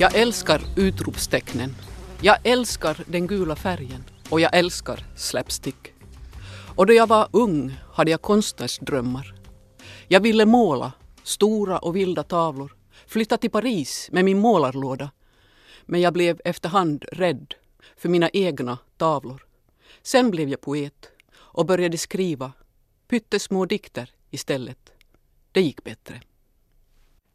Jag 0.00 0.14
älskar 0.14 0.62
utropstecknen. 0.76 1.74
Jag 2.22 2.36
älskar 2.44 3.04
den 3.06 3.26
gula 3.26 3.56
färgen 3.56 4.04
och 4.30 4.40
jag 4.40 4.56
älskar 4.56 5.06
slapstick. 5.16 5.92
Och 6.76 6.86
då 6.86 6.92
jag 6.92 7.06
var 7.06 7.28
ung 7.30 7.74
hade 7.92 8.10
jag 8.10 8.22
konstnärsdrömmar. 8.22 9.34
Jag 10.08 10.20
ville 10.20 10.46
måla 10.46 10.92
stora 11.22 11.78
och 11.78 11.96
vilda 11.96 12.22
tavlor, 12.22 12.76
flytta 13.06 13.36
till 13.36 13.50
Paris 13.50 14.08
med 14.12 14.24
min 14.24 14.38
målarlåda. 14.38 15.10
Men 15.86 16.00
jag 16.00 16.12
blev 16.12 16.40
efterhand 16.44 17.04
rädd 17.12 17.54
för 17.96 18.08
mina 18.08 18.30
egna 18.32 18.78
tavlor. 18.96 19.46
Sen 20.02 20.30
blev 20.30 20.48
jag 20.48 20.60
poet 20.60 21.10
och 21.32 21.66
började 21.66 21.98
skriva 21.98 22.52
pyttesmå 23.08 23.66
dikter 23.66 24.10
istället. 24.30 24.92
Det 25.52 25.60
gick 25.62 25.84
bättre. 25.84 26.20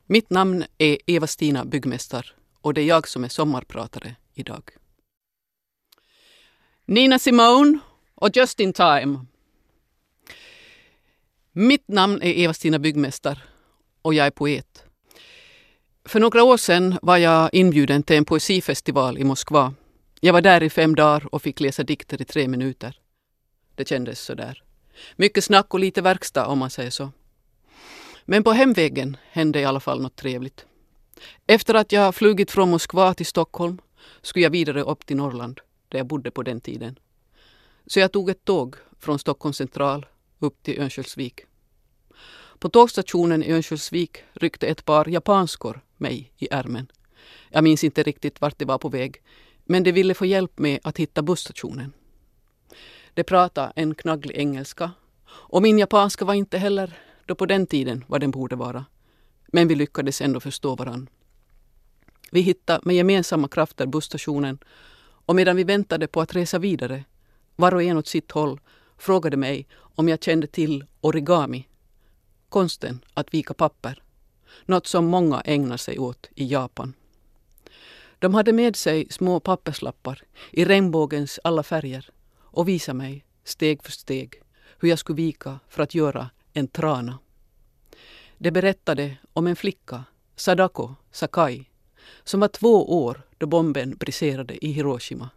Mitt 0.06 0.30
namn 0.30 0.64
är 0.78 0.98
Eva-Stina 1.06 1.66
Byggmästar 1.66 2.36
och 2.66 2.74
det 2.74 2.82
är 2.82 2.86
jag 2.86 3.08
som 3.08 3.24
är 3.24 3.30
sommarpratare 3.30 4.16
idag. 4.34 4.72
Nina 6.86 7.20
Simone 7.20 7.80
och 8.16 8.36
Just 8.36 8.60
in 8.60 8.74
time. 8.74 9.26
Mitt 11.52 11.88
namn 11.88 12.22
är 12.22 12.34
Eva-Stina 12.34 12.80
Byggmästar 12.80 13.44
och 14.02 14.14
jag 14.14 14.28
är 14.28 14.32
poet. 14.32 14.84
För 16.06 16.20
några 16.20 16.44
år 16.44 16.58
sedan 16.58 17.00
var 17.02 17.18
jag 17.18 17.50
inbjuden 17.54 18.04
till 18.04 18.18
en 18.18 18.26
poesifestival 18.26 19.18
i 19.18 19.24
Moskva. 19.24 19.74
Jag 20.22 20.34
var 20.34 20.42
där 20.42 20.64
i 20.64 20.70
fem 20.70 20.96
dagar 20.96 21.36
och 21.36 21.42
fick 21.42 21.60
läsa 21.60 21.84
dikter 21.84 22.22
i 22.22 22.26
tre 22.26 22.48
minuter. 22.48 23.00
Det 23.76 23.88
kändes 23.88 24.20
sådär. 24.20 24.64
Mycket 25.16 25.44
snack 25.44 25.74
och 25.74 25.80
lite 25.80 26.02
verkstad 26.02 26.46
om 26.46 26.60
man 26.60 26.70
säger 26.70 26.92
så. 26.92 27.12
Men 28.26 28.44
på 28.44 28.52
hemvägen 28.52 29.18
hände 29.32 29.60
i 29.60 29.66
alla 29.66 29.80
fall 29.80 30.02
något 30.02 30.16
trevligt. 30.16 30.66
Efter 31.48 31.74
att 31.74 31.92
jag 31.92 32.16
flugit 32.16 32.52
från 32.52 32.70
Moskva 32.70 33.14
till 33.14 33.26
Stockholm 33.26 33.82
skulle 34.22 34.44
jag 34.44 34.50
vidare 34.50 34.82
upp 34.82 35.06
till 35.06 35.18
Norrland, 35.18 35.60
där 35.90 36.00
jag 36.00 36.08
bodde 36.08 36.32
på 36.32 36.44
den 36.44 36.62
tiden. 36.62 37.00
Så 37.88 38.00
jag 38.00 38.12
tog 38.12 38.30
ett 38.30 38.46
tåg 38.46 38.76
från 39.00 39.20
Stockholms 39.20 39.58
central 39.58 40.06
upp 40.40 40.64
till 40.64 40.82
Örnsköldsvik. 40.82 41.42
På 42.60 42.70
tågstationen 42.70 43.44
i 43.44 43.52
Örnsköldsvik 43.52 44.18
ryckte 44.34 44.68
ett 44.68 44.86
par 44.86 45.10
japanskor 45.10 45.82
mig 45.98 46.32
i 46.38 46.48
ärmen. 46.52 46.92
Jag 47.50 47.64
minns 47.64 47.84
inte 47.84 48.04
riktigt 48.04 48.42
vart 48.42 48.60
de 48.60 48.66
var 48.66 48.78
på 48.78 48.90
väg, 48.90 49.22
men 49.66 49.84
de 49.84 49.92
ville 49.92 50.14
få 50.14 50.26
hjälp 50.26 50.60
med 50.60 50.80
att 50.84 50.98
hitta 50.98 51.22
busstationen. 51.22 51.94
De 53.14 53.24
pratade 53.24 53.74
en 53.76 53.96
knagglig 53.96 54.36
engelska 54.36 54.92
och 55.28 55.62
min 55.62 55.80
japanska 55.80 56.26
var 56.26 56.34
inte 56.34 56.58
heller 56.58 57.00
då 57.26 57.36
på 57.36 57.46
den 57.46 57.68
tiden 57.68 58.06
vad 58.08 58.22
den 58.22 58.32
borde 58.32 58.56
vara. 58.56 58.86
Men 59.48 59.68
vi 59.68 59.76
lyckades 59.76 60.22
ändå 60.22 60.40
förstå 60.40 60.76
varann. 60.76 61.10
Vi 62.32 62.42
hittade 62.42 62.82
med 62.84 62.96
gemensamma 62.96 63.48
krafter 63.48 63.86
busstationen 63.86 64.58
och 65.26 65.36
medan 65.36 65.56
vi 65.56 65.64
väntade 65.64 66.08
på 66.08 66.22
att 66.22 66.36
resa 66.36 66.60
vidare, 66.60 67.04
var 67.56 67.74
och 67.74 67.84
en 67.84 67.98
åt 67.98 68.08
sitt 68.08 68.32
håll, 68.32 68.60
frågade 68.98 69.38
mig 69.38 69.68
om 69.78 70.10
jag 70.10 70.24
kände 70.24 70.48
till 70.48 70.86
origami, 71.02 71.68
konsten 72.50 73.00
att 73.14 73.34
vika 73.34 73.54
papper, 73.54 74.04
något 74.66 74.88
som 74.88 75.06
många 75.06 75.42
ägnar 75.42 75.78
sig 75.78 76.00
åt 76.00 76.30
i 76.36 76.52
Japan. 76.52 76.94
De 78.20 78.34
hade 78.34 78.54
med 78.54 78.76
sig 78.76 79.08
små 79.10 79.40
papperslappar 79.40 80.22
i 80.52 80.66
regnbågens 80.66 81.40
alla 81.44 81.64
färger 81.64 82.10
och 82.38 82.68
visade 82.68 82.98
mig, 82.98 83.26
steg 83.44 83.84
för 83.84 83.92
steg, 83.92 84.42
hur 84.80 84.90
jag 84.90 85.00
skulle 85.00 85.16
vika 85.16 85.60
för 85.70 85.84
att 85.84 85.96
göra 85.96 86.30
en 86.54 86.68
trana. 86.68 87.20
Det 88.38 88.52
berättade 88.52 89.18
om 89.34 89.48
en 89.48 89.56
flicka, 89.56 90.04
Sadako 90.36 90.96
Sakai, 91.12 91.66
som 92.24 92.40
var 92.40 92.48
två 92.48 93.04
år 93.06 93.22
då 93.38 93.46
bomben 93.48 93.96
briserade 93.96 94.66
i 94.66 94.72
Hiroshima. 94.72 95.30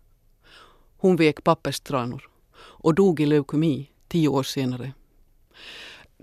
Hon 0.96 1.16
vek 1.16 1.44
papperstranor 1.44 2.30
och 2.58 2.94
dog 2.94 3.20
i 3.20 3.26
leukemi 3.26 3.90
tio 4.08 4.28
år 4.28 4.42
senare. 4.42 4.92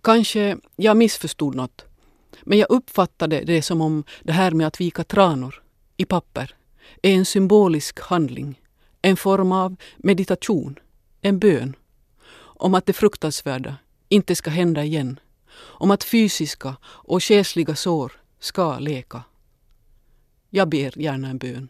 Kanske 0.04 0.58
jag 0.76 0.98
missförstod 0.98 1.56
något, 1.56 1.86
men 2.44 2.58
jag 2.58 2.70
uppfattade 2.70 3.42
det 3.42 3.62
som 3.62 3.82
om 3.82 4.04
det 4.24 4.34
här 4.34 4.52
med 4.52 4.68
att 4.68 4.82
vika 4.82 5.04
tranor 5.04 5.64
i 5.98 6.06
papper 6.06 6.56
är 7.02 7.14
en 7.14 7.26
symbolisk 7.26 8.00
handling, 8.00 8.62
en 9.02 9.18
form 9.18 9.52
av 9.52 9.76
meditation, 9.98 10.80
en 11.22 11.40
bön 11.40 11.76
om 12.38 12.74
att 12.74 12.86
det 12.86 12.94
fruktansvärda 12.94 13.76
inte 14.10 14.36
ska 14.36 14.50
hända 14.50 14.84
igen. 14.84 15.20
Om 15.58 15.92
att 15.92 16.04
fysiska 16.04 16.78
och 16.86 17.24
själsliga 17.24 17.76
sår 17.76 18.12
ska 18.40 18.80
läka. 18.80 19.24
Jag 20.50 20.70
ber 20.70 21.00
gärna 21.00 21.30
en 21.30 21.38
bön 21.38 21.70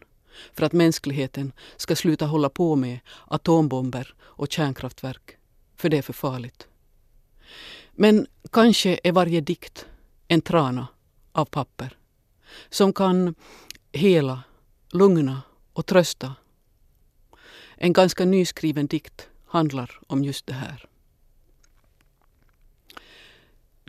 för 0.52 0.66
att 0.66 0.72
mänskligheten 0.72 1.52
ska 1.76 1.96
sluta 1.96 2.26
hålla 2.26 2.48
på 2.48 2.76
med 2.76 2.98
atombomber 3.26 4.14
och 4.20 4.52
kärnkraftverk, 4.52 5.36
för 5.76 5.88
det 5.88 5.98
är 5.98 6.02
för 6.02 6.12
farligt. 6.12 6.68
Men 7.92 8.26
kanske 8.52 9.00
är 9.04 9.12
varje 9.12 9.40
dikt 9.40 9.86
en 10.28 10.40
trana 10.40 10.86
av 11.32 11.44
papper 11.44 11.96
som 12.70 12.92
kan 12.92 13.34
hela, 13.92 14.42
lugna 14.92 15.42
och 15.72 15.86
trösta. 15.86 16.34
En 17.76 17.92
ganska 17.92 18.24
nyskriven 18.24 18.86
dikt 18.86 19.28
handlar 19.46 20.00
om 20.06 20.24
just 20.24 20.46
det 20.46 20.54
här. 20.54 20.88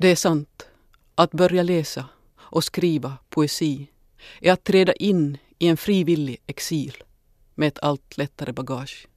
Det 0.01 0.07
är 0.07 0.15
sant. 0.15 0.67
Att 1.15 1.31
börja 1.31 1.63
läsa 1.63 2.05
och 2.37 2.63
skriva 2.63 3.17
poesi 3.29 3.87
är 4.41 4.51
att 4.51 4.63
träda 4.63 4.93
in 4.93 5.37
i 5.59 5.67
en 5.67 5.77
frivillig 5.77 6.37
exil 6.47 7.03
med 7.55 7.67
ett 7.67 7.79
allt 7.79 8.17
lättare 8.17 8.51
bagage. 8.53 9.07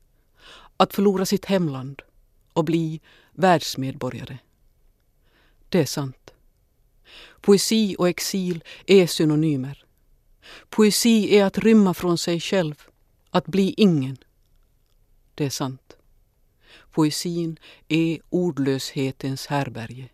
Att 0.77 0.95
förlora 0.95 1.27
sitt 1.27 1.45
hemland 1.45 2.03
och 2.53 2.65
bli 2.65 3.01
världsmedborgare. 3.33 4.39
Det 5.69 5.81
är 5.81 5.87
sant. 5.87 6.31
Poesi 7.41 7.97
och 7.99 8.09
exil 8.09 8.65
är 8.87 9.07
synonymer. 9.07 9.85
Poesi 10.69 11.37
är 11.37 11.45
att 11.45 11.59
rymma 11.59 11.95
från 11.95 12.19
sig 12.19 12.41
själv, 12.41 12.75
att 13.31 13.47
bli 13.47 13.75
ingen. 13.77 14.17
Det 15.35 15.45
är 15.45 15.51
sant. 15.51 15.97
Poesin 16.91 17.59
är 17.89 18.19
ordlöshetens 18.31 19.47
härberge. 19.47 20.09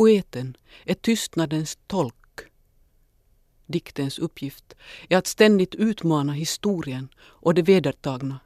Poeten 0.00 0.56
är 0.84 0.94
tystnadens 0.94 1.78
tolk. 1.86 2.40
Diktens 3.66 4.18
uppgift 4.18 4.74
är 5.08 5.16
att 5.16 5.26
ständigt 5.26 5.74
utmana 5.74 6.32
historien 6.32 7.08
och 7.20 7.54
det 7.54 7.62
vedertagna 7.62 8.40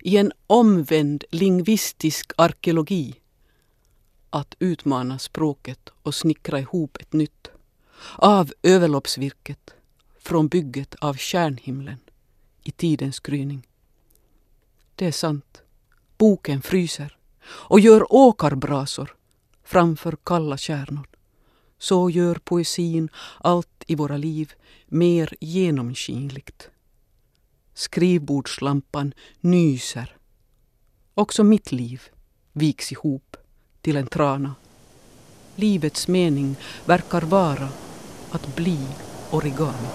i 0.00 0.16
en 0.16 0.32
omvänd 0.46 1.24
lingvistisk 1.30 2.32
arkeologi. 2.36 3.14
Att 4.30 4.54
utmana 4.58 5.18
språket 5.18 5.90
och 6.02 6.14
snickra 6.14 6.60
ihop 6.60 6.96
ett 7.00 7.12
nytt. 7.12 7.48
Av 8.16 8.52
överloppsvirket 8.62 9.70
från 10.18 10.48
bygget 10.48 10.94
av 10.94 11.14
kärnhimlen 11.14 11.98
i 12.62 12.70
tidens 12.70 13.20
gryning. 13.20 13.66
Det 14.94 15.06
är 15.06 15.12
sant. 15.12 15.62
Boken 16.18 16.62
fryser 16.62 17.16
och 17.44 17.80
gör 17.80 18.12
åkarbrasor 18.12 19.16
framför 19.72 20.16
kalla 20.24 20.56
kärnor. 20.56 21.06
Så 21.78 22.10
gör 22.10 22.34
poesin 22.34 23.08
allt 23.40 23.84
i 23.86 23.94
våra 23.94 24.16
liv 24.16 24.52
mer 24.86 25.34
genomskinligt. 25.40 26.68
Skrivbordslampan 27.74 29.14
nyser. 29.40 30.16
Också 31.14 31.44
mitt 31.44 31.72
liv 31.72 32.02
viks 32.52 32.92
ihop 32.92 33.36
till 33.80 33.96
en 33.96 34.06
trana. 34.06 34.54
Livets 35.56 36.08
mening 36.08 36.56
verkar 36.84 37.22
vara 37.22 37.68
att 38.30 38.56
bli 38.56 38.86
origami. 39.30 39.88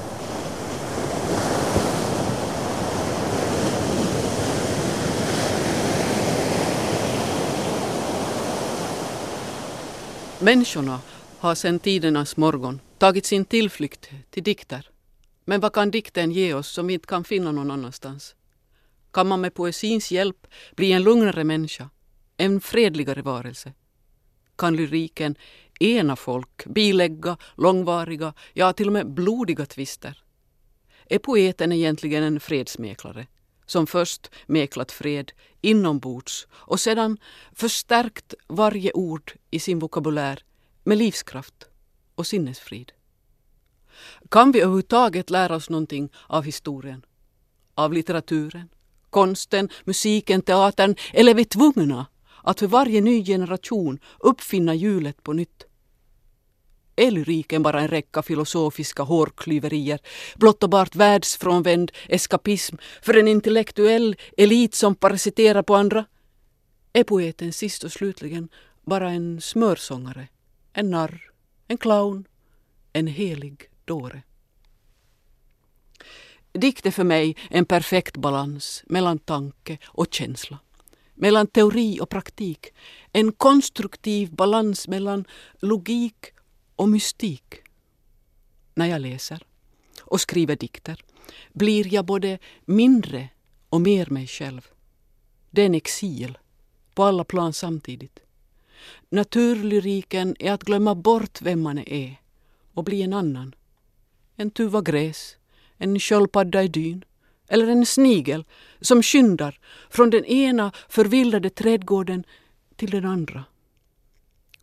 Människorna 10.40 11.02
har 11.40 11.56
sedan 11.56 11.80
tidernas 11.80 12.38
morgon 12.38 12.82
tagit 12.98 13.26
sin 13.26 13.46
tillflykt 13.46 14.10
till 14.30 14.44
dikter. 14.44 14.90
Men 15.46 15.60
vad 15.60 15.74
kan 15.74 15.92
dikten 15.92 16.32
ge 16.32 16.54
oss 16.54 16.68
som 16.68 16.88
vi 16.88 16.94
inte 16.94 17.08
kan 17.08 17.24
finna 17.24 17.52
någon 17.52 17.72
annanstans? 17.72 18.36
Kan 19.12 19.28
man 19.28 19.42
med 19.42 19.54
poesins 19.54 20.12
hjälp 20.12 20.48
bli 20.76 20.92
en 20.92 21.04
lugnare 21.04 21.44
människa, 21.44 21.90
en 22.38 22.62
fredligare 22.62 23.22
varelse? 23.22 23.74
Kan 24.56 24.76
lyriken 24.76 25.36
ena 25.80 26.16
folk, 26.16 26.66
bilägga 26.66 27.38
långvariga, 27.56 28.34
ja 28.54 28.74
till 28.74 28.88
och 28.88 28.94
med 28.94 29.10
blodiga 29.10 29.66
tvister? 29.66 30.24
Är 31.06 31.20
poeten 31.20 31.72
egentligen 31.72 32.24
en 32.24 32.40
fredsmäklare? 32.40 33.28
Som 33.68 33.88
först 33.88 34.32
mäklat 34.46 34.92
fred 34.92 35.32
inombords 35.62 36.48
och 36.52 36.80
sedan 36.80 37.18
förstärkt 37.54 38.34
varje 38.48 38.92
ord 38.92 39.34
i 39.52 39.60
sin 39.60 39.80
vokabulär 39.80 40.44
med 40.84 40.98
livskraft 40.98 41.68
och 42.16 42.28
sinnesfrid. 42.28 42.92
Kan 44.30 44.52
vi 44.52 44.62
överhuvudtaget 44.62 45.30
lära 45.30 45.56
oss 45.56 45.70
någonting 45.70 46.10
av 46.28 46.44
historien? 46.44 47.06
Av 47.76 47.94
litteraturen? 47.94 48.70
Konsten, 49.10 49.70
musiken, 49.86 50.42
teatern? 50.42 50.96
Eller 51.14 51.32
är 51.32 51.36
vi 51.36 51.46
tvungna 51.46 52.06
att 52.44 52.60
för 52.60 52.68
varje 52.68 53.02
ny 53.02 53.26
generation 53.26 54.00
uppfinna 54.20 54.76
hjulet 54.76 55.24
på 55.24 55.34
nytt? 55.34 55.67
Är 57.00 57.12
lyriken 57.12 57.64
bara 57.64 57.82
en 57.82 57.88
räcka 57.88 58.22
filosofiska 58.22 59.04
hårklyverier, 59.04 60.00
blott 60.36 60.64
och 60.64 60.70
bart 60.70 60.96
världsfrånvänd 60.96 61.92
eskapism 62.08 62.76
för 63.02 63.18
en 63.18 63.28
intellektuell 63.28 64.16
elit 64.38 64.76
som 64.76 64.96
parasiterar 64.96 65.64
på 65.64 65.76
andra? 65.76 66.06
Är 66.94 67.04
poeten 67.04 67.54
sist 67.54 67.84
och 67.84 67.92
slutligen 67.92 68.50
bara 68.86 69.10
en 69.10 69.42
smörsångare, 69.42 70.28
en 70.74 70.92
narr, 70.92 71.32
en 71.68 71.78
clown, 71.78 72.28
en 72.94 73.08
helig 73.08 73.70
dåre? 73.86 74.22
Dikt 76.52 76.86
är 76.86 76.92
för 76.92 77.04
mig 77.04 77.36
en 77.50 77.66
perfekt 77.66 78.18
balans 78.18 78.84
mellan 78.86 79.20
tanke 79.20 79.78
och 79.86 80.08
känsla. 80.12 80.60
Mellan 81.14 81.48
teori 81.48 82.00
och 82.02 82.10
praktik. 82.10 82.68
En 83.14 83.32
konstruktiv 83.32 84.36
balans 84.36 84.88
mellan 84.88 85.26
logik 85.60 86.34
och 86.78 86.90
mystik. 86.90 87.56
När 88.76 88.86
jag 88.86 89.02
läser 89.02 89.44
och 90.02 90.22
skriver 90.22 90.56
dikter 90.56 91.04
blir 91.54 91.94
jag 91.94 92.06
både 92.06 92.40
mindre 92.66 93.30
och 93.70 93.82
mer 93.82 94.08
mig 94.10 94.28
själv. 94.28 94.68
Det 95.50 95.62
är 95.62 95.66
en 95.66 95.76
exil 95.76 96.38
på 96.94 97.04
alla 97.04 97.24
plan 97.24 97.54
samtidigt. 97.54 98.20
Naturlyriken 99.10 100.36
är 100.40 100.52
att 100.52 100.64
glömma 100.64 100.96
bort 100.96 101.42
vem 101.42 101.62
man 101.62 101.78
är 101.78 102.16
och 102.74 102.84
bli 102.84 103.02
en 103.02 103.14
annan. 103.14 103.56
En 104.36 104.52
tuva 104.52 104.82
gräs, 104.82 105.38
en 105.78 106.00
sköldpadda 106.00 106.64
i 106.64 106.68
dyn 106.68 107.06
eller 107.48 107.68
en 107.68 107.86
snigel 107.86 108.46
som 108.82 109.04
skyndar 109.04 109.60
från 109.90 110.10
den 110.10 110.26
ena 110.26 110.72
förvildade 110.90 111.50
trädgården 111.50 112.24
till 112.76 112.90
den 112.92 113.06
andra. 113.06 113.44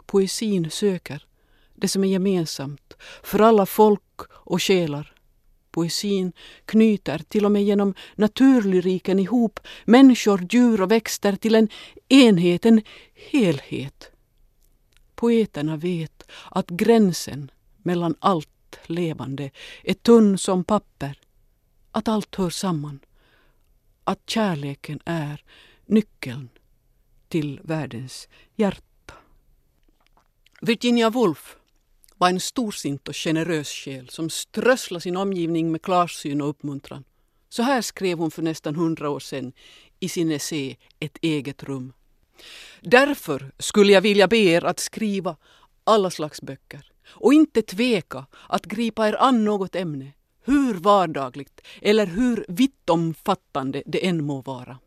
Poesin 0.06 0.70
söker 0.70 1.26
det 1.75 1.88
som 1.88 2.05
är 2.05 2.09
gemensamt 2.09 2.94
för 3.23 3.38
alla 3.38 3.67
folk 3.67 4.21
och 4.31 4.62
själar. 4.62 5.15
Poesin 5.71 6.32
knyter 6.65 7.19
till 7.19 7.44
och 7.44 7.53
med 7.53 7.65
genom 7.65 7.94
naturlyriken 8.15 9.19
ihop 9.19 9.61
människor, 9.85 10.47
djur 10.50 10.82
och 10.82 10.91
växter 10.91 11.37
till 11.37 11.55
en 11.55 11.69
enhet, 12.09 12.67
en 12.67 12.82
helhet. 13.15 14.11
Poeterna 15.15 15.76
vet 15.76 16.23
att 16.50 16.71
gränsen 16.71 17.50
mellan 17.77 18.15
allt 18.19 18.49
levande 18.87 19.50
är 19.82 19.94
tunn 19.94 20.38
som 20.38 20.65
papper, 20.65 21.19
att 21.91 22.09
allt 22.09 22.35
hör 22.35 22.50
samman, 22.50 23.00
att 24.05 24.31
kärleken 24.31 25.00
är 25.05 25.44
nyckeln 25.87 26.49
till 27.29 27.61
världens 27.65 28.29
hjärta. 28.56 29.15
Virginia 30.61 31.11
Woolf 31.11 31.56
var 32.19 32.28
en 32.28 32.40
storsint 32.40 33.08
och 33.08 33.16
generös 33.16 33.69
själ 33.69 34.08
som 34.08 34.31
strösslade 34.31 35.00
sin 35.00 35.16
omgivning 35.16 35.72
med 35.72 35.82
klarsyn 35.82 36.40
och 36.40 36.49
uppmuntran. 36.49 37.05
Så 37.49 37.62
här 37.62 37.82
skrev 37.82 38.19
hon 38.19 38.31
för 38.31 38.43
nästan 38.43 38.75
hundra 38.75 39.11
år 39.11 39.20
sedan 39.20 39.52
i 40.00 40.08
sin 40.08 40.31
essä 40.31 40.76
Ett 41.00 41.19
eget 41.22 41.62
rum. 41.62 41.93
Därför 42.81 43.52
skulle 43.58 43.93
jag 43.93 44.00
vilja 44.00 44.28
be 44.28 44.37
er 44.37 44.64
att 44.64 44.81
skriva 44.81 45.37
alla 45.84 46.11
slags 46.11 46.43
böcker 46.43 46.93
och 47.06 47.34
inte 47.34 47.62
tveka 47.62 48.26
att 48.49 48.67
gripa 48.67 49.08
er 49.08 49.17
an 49.20 49.44
något 49.44 49.75
ämne, 49.75 50.12
hur 50.44 50.75
vardagligt 50.75 51.60
eller 51.82 52.06
hur 52.06 52.44
vittomfattande 52.49 53.82
det 53.87 54.06
än 54.06 54.25
må 54.25 54.43
vara. 54.43 54.78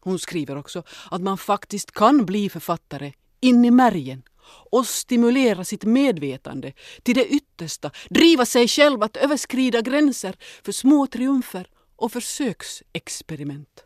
Hon 0.00 0.18
skriver 0.18 0.56
också 0.56 0.82
att 1.10 1.22
man 1.22 1.38
faktiskt 1.38 1.90
kan 1.90 2.26
bli 2.26 2.48
författare 2.48 3.12
in 3.40 3.64
i 3.64 3.70
märgen 3.70 4.22
och 4.48 4.86
stimulera 4.86 5.64
sitt 5.64 5.84
medvetande 5.84 6.72
till 7.02 7.14
det 7.14 7.26
yttersta, 7.26 7.90
driva 8.10 8.46
sig 8.46 8.68
själv 8.68 9.02
att 9.02 9.16
överskrida 9.16 9.80
gränser 9.80 10.36
för 10.62 10.72
små 10.72 11.06
triumfer 11.06 11.66
och 11.96 12.12
försöksexperiment. 12.12 13.84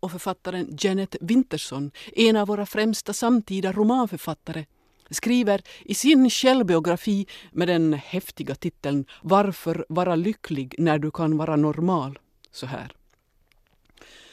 Och 0.00 0.10
författaren 0.10 0.76
Janet 0.80 1.16
Winterson, 1.20 1.90
en 2.12 2.36
av 2.36 2.48
våra 2.48 2.66
främsta 2.66 3.12
samtida 3.12 3.72
romanförfattare, 3.72 4.66
skriver 5.10 5.62
i 5.84 5.94
sin 5.94 6.30
självbiografi 6.30 7.26
med 7.52 7.68
den 7.68 7.92
häftiga 7.92 8.54
titeln 8.54 9.06
Varför 9.22 9.86
vara 9.88 10.16
lycklig 10.16 10.74
när 10.78 10.98
du 10.98 11.10
kan 11.10 11.36
vara 11.36 11.56
normal? 11.56 12.18
så 12.54 12.66
här. 12.66 12.92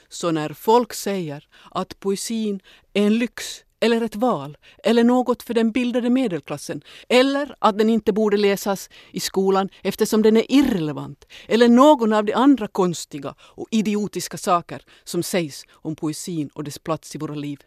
Så 0.10 0.32
när 0.32 0.54
folk 0.54 0.94
säger 0.94 1.48
att 1.72 2.00
poesin 2.00 2.60
är 2.94 3.08
en 3.08 3.18
lyx 3.18 3.64
eller 3.82 4.02
ett 4.02 4.16
val. 4.16 4.58
Eller 4.84 5.04
något 5.04 5.44
för 5.44 5.54
den 5.54 5.72
bildade 5.72 6.10
medelklassen. 6.10 6.82
Eller 7.10 7.56
att 7.60 7.78
den 7.78 7.90
inte 7.90 8.14
borde 8.14 8.38
läsas 8.38 8.90
i 9.12 9.20
skolan 9.20 9.70
eftersom 9.84 10.22
den 10.22 10.38
är 10.38 10.52
irrelevant. 10.52 11.26
Eller 11.48 11.70
någon 11.70 12.14
av 12.14 12.26
de 12.26 12.34
andra 12.34 12.68
konstiga 12.68 13.36
och 13.40 13.68
idiotiska 13.72 14.38
saker 14.38 14.86
som 15.04 15.24
sägs 15.24 15.66
om 15.72 15.96
poesin 15.96 16.50
och 16.54 16.64
dess 16.64 16.80
plats 16.80 17.16
i 17.16 17.18
våra 17.18 17.36
liv. 17.36 17.60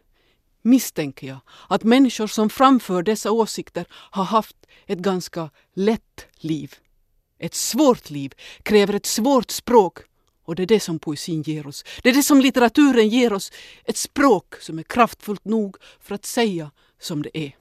Misstänker 0.61 1.27
jag 1.27 1.39
att 1.69 1.83
människor 1.83 2.27
som 2.27 2.49
framför 2.49 3.03
dessa 3.03 3.31
åsikter 3.31 3.85
har 3.91 4.23
haft 4.23 4.55
ett 4.87 4.99
ganska 4.99 5.49
lätt 5.73 6.27
liv. 6.35 6.73
Ett 7.39 7.53
svårt 7.53 8.09
liv 8.09 8.33
kräver 8.63 8.93
ett 8.93 9.05
svårt 9.05 9.51
språk 9.51 9.99
och 10.45 10.55
det 10.55 10.63
är 10.63 10.67
det 10.67 10.79
som 10.79 10.99
poesin 10.99 11.41
ger 11.41 11.67
oss. 11.67 11.83
Det 12.03 12.09
är 12.09 12.13
det 12.13 12.23
som 12.23 12.41
litteraturen 12.41 13.09
ger 13.09 13.33
oss. 13.33 13.51
Ett 13.83 13.97
språk 13.97 14.55
som 14.61 14.79
är 14.79 14.83
kraftfullt 14.83 15.45
nog 15.45 15.77
för 15.99 16.15
att 16.15 16.25
säga 16.25 16.71
som 16.99 17.21
det 17.21 17.37
är. 17.37 17.55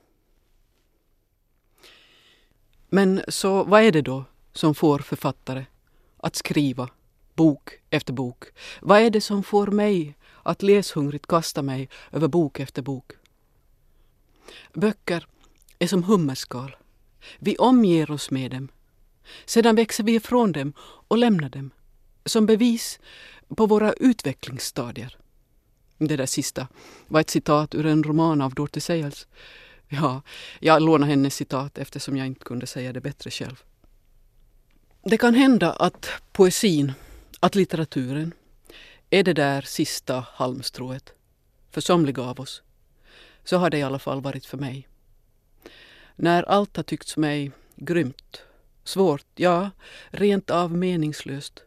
Men 2.89 3.23
så 3.29 3.65
vad 3.65 3.83
är 3.83 3.93
det 3.93 4.03
då 4.03 4.25
som 4.53 4.75
får 4.75 4.99
författare 4.99 5.65
att 6.17 6.37
skriva 6.37 6.89
bok 7.35 7.71
efter 7.91 8.13
bok? 8.13 8.45
Vad 8.81 9.01
är 9.01 9.11
det 9.11 9.21
som 9.21 9.43
får 9.43 9.67
mig 9.67 10.17
att 10.43 10.63
läshungrigt 10.63 11.27
kasta 11.27 11.63
mig 11.63 11.89
över 12.13 12.29
bok 12.29 12.61
efter 12.61 12.83
bok? 12.83 13.13
Böcker 14.73 15.27
är 15.79 15.87
som 15.87 16.03
hummerskal. 16.03 16.77
Vi 17.39 17.57
omger 17.57 18.11
oss 18.11 18.31
med 18.31 18.51
dem. 18.51 18.69
Sedan 19.45 19.77
växer 19.77 20.05
vi 20.05 20.15
ifrån 20.15 20.53
dem 20.53 20.73
och 20.79 21.19
lämnar 21.19 21.49
dem 21.49 21.71
som 22.25 22.47
bevis 22.47 23.01
på 23.57 23.67
våra 23.67 23.93
utvecklingsstadier. 23.93 25.17
Det 25.99 26.17
där 26.17 26.27
sista 26.27 26.69
var 27.07 27.21
ett 27.21 27.31
citat 27.31 27.75
ur 27.75 27.87
en 27.87 28.03
roman 28.03 28.41
av 28.41 28.55
Dorothy 28.55 28.81
Sayles. 28.81 29.27
Ja, 29.89 30.23
jag 30.61 30.83
lånade 30.83 31.11
hennes 31.11 31.35
citat 31.35 31.79
eftersom 31.79 32.17
jag 32.17 32.27
inte 32.27 32.45
kunde 32.45 32.67
säga 32.67 32.93
det 32.93 33.01
bättre 33.01 33.31
själv. 33.31 33.63
Det 35.03 35.19
kan 35.19 35.35
hända 35.35 35.73
att 35.73 36.09
poesin, 36.33 36.93
att 37.41 37.55
litteraturen 37.55 38.33
är 39.11 39.23
det 39.23 39.33
där 39.33 39.63
sista 39.63 40.27
halmstrået. 40.33 41.13
För 41.71 41.81
somliga 41.81 42.23
av 42.23 42.41
oss. 42.41 42.63
Så 43.45 43.57
har 43.57 43.71
det 43.71 43.79
i 43.79 43.83
alla 43.83 43.99
fall 43.99 44.21
varit 44.21 44.47
för 44.47 44.59
mig. 44.59 44.89
När 46.17 46.43
allt 46.43 46.77
har 46.77 46.85
tyckts 46.85 47.17
mig 47.17 47.53
grymt, 47.77 48.43
svårt, 48.85 49.27
ja, 49.35 49.71
rent 50.11 50.51
av 50.51 50.73
meningslöst 50.73 51.63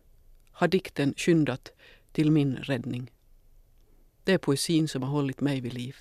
har 0.58 0.68
dikten 0.68 1.14
skyndat 1.18 1.72
till 2.12 2.32
min 2.32 2.56
räddning. 2.56 3.12
Det 4.24 4.34
är 4.34 4.38
poesin 4.38 4.88
som 4.88 5.04
har 5.04 5.10
hållit 5.10 5.42
mig 5.42 5.62
vid 5.62 5.74
liv. 5.74 5.96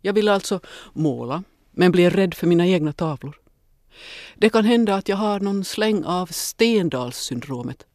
Jag 0.00 0.12
vill 0.12 0.28
alltså 0.28 0.60
måla, 0.92 1.44
men 1.70 1.92
blir 1.92 2.10
rädd 2.10 2.34
för 2.34 2.46
mina 2.46 2.66
egna 2.66 2.92
tavlor. 2.92 3.40
Det 4.36 4.50
kan 4.50 4.64
hända 4.64 4.94
att 4.94 5.08
jag 5.08 5.16
har 5.16 5.40
någon 5.40 5.64
släng 5.64 6.04
av 6.04 6.26
Stendalssyndromet. 6.26 7.86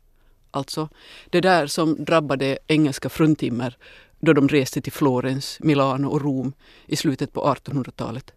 Alltså 0.52 0.90
det 1.30 1.42
där 1.42 1.68
som 1.68 2.06
drabbade 2.06 2.58
engelska 2.68 3.10
fruntimmer 3.10 3.78
då 4.20 4.34
de 4.34 4.48
reste 4.48 4.82
till 4.82 4.92
Florens, 4.92 5.58
Milano 5.60 6.08
och 6.08 6.22
Rom 6.22 6.54
i 6.86 6.96
slutet 6.96 7.34
på 7.34 7.42
1800-talet. 7.42 8.34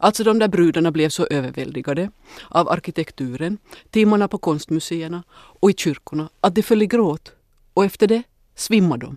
Alltså 0.00 0.24
de 0.24 0.38
där 0.38 0.48
brudarna 0.48 0.90
blev 0.90 1.08
så 1.08 1.26
överväldigade 1.30 2.10
av 2.48 2.68
arkitekturen, 2.68 3.58
timmarna 3.90 4.28
på 4.28 4.38
konstmuseerna 4.38 5.22
och 5.32 5.70
i 5.70 5.74
kyrkorna 5.76 6.28
att 6.40 6.54
de 6.54 6.62
föll 6.62 6.82
i 6.82 6.86
gråt 6.86 7.32
och 7.74 7.84
efter 7.84 8.06
det 8.06 8.22
svimmade 8.54 9.06
de. 9.06 9.16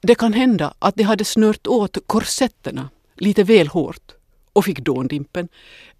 Det 0.00 0.14
kan 0.14 0.32
hända 0.32 0.74
att 0.78 0.94
de 0.94 1.02
hade 1.02 1.24
snört 1.24 1.66
åt 1.66 1.98
korsetterna 2.06 2.90
lite 3.14 3.42
väl 3.42 3.68
hårt 3.68 4.12
och 4.52 4.64
fick 4.64 4.80
dåndimpen. 4.80 5.48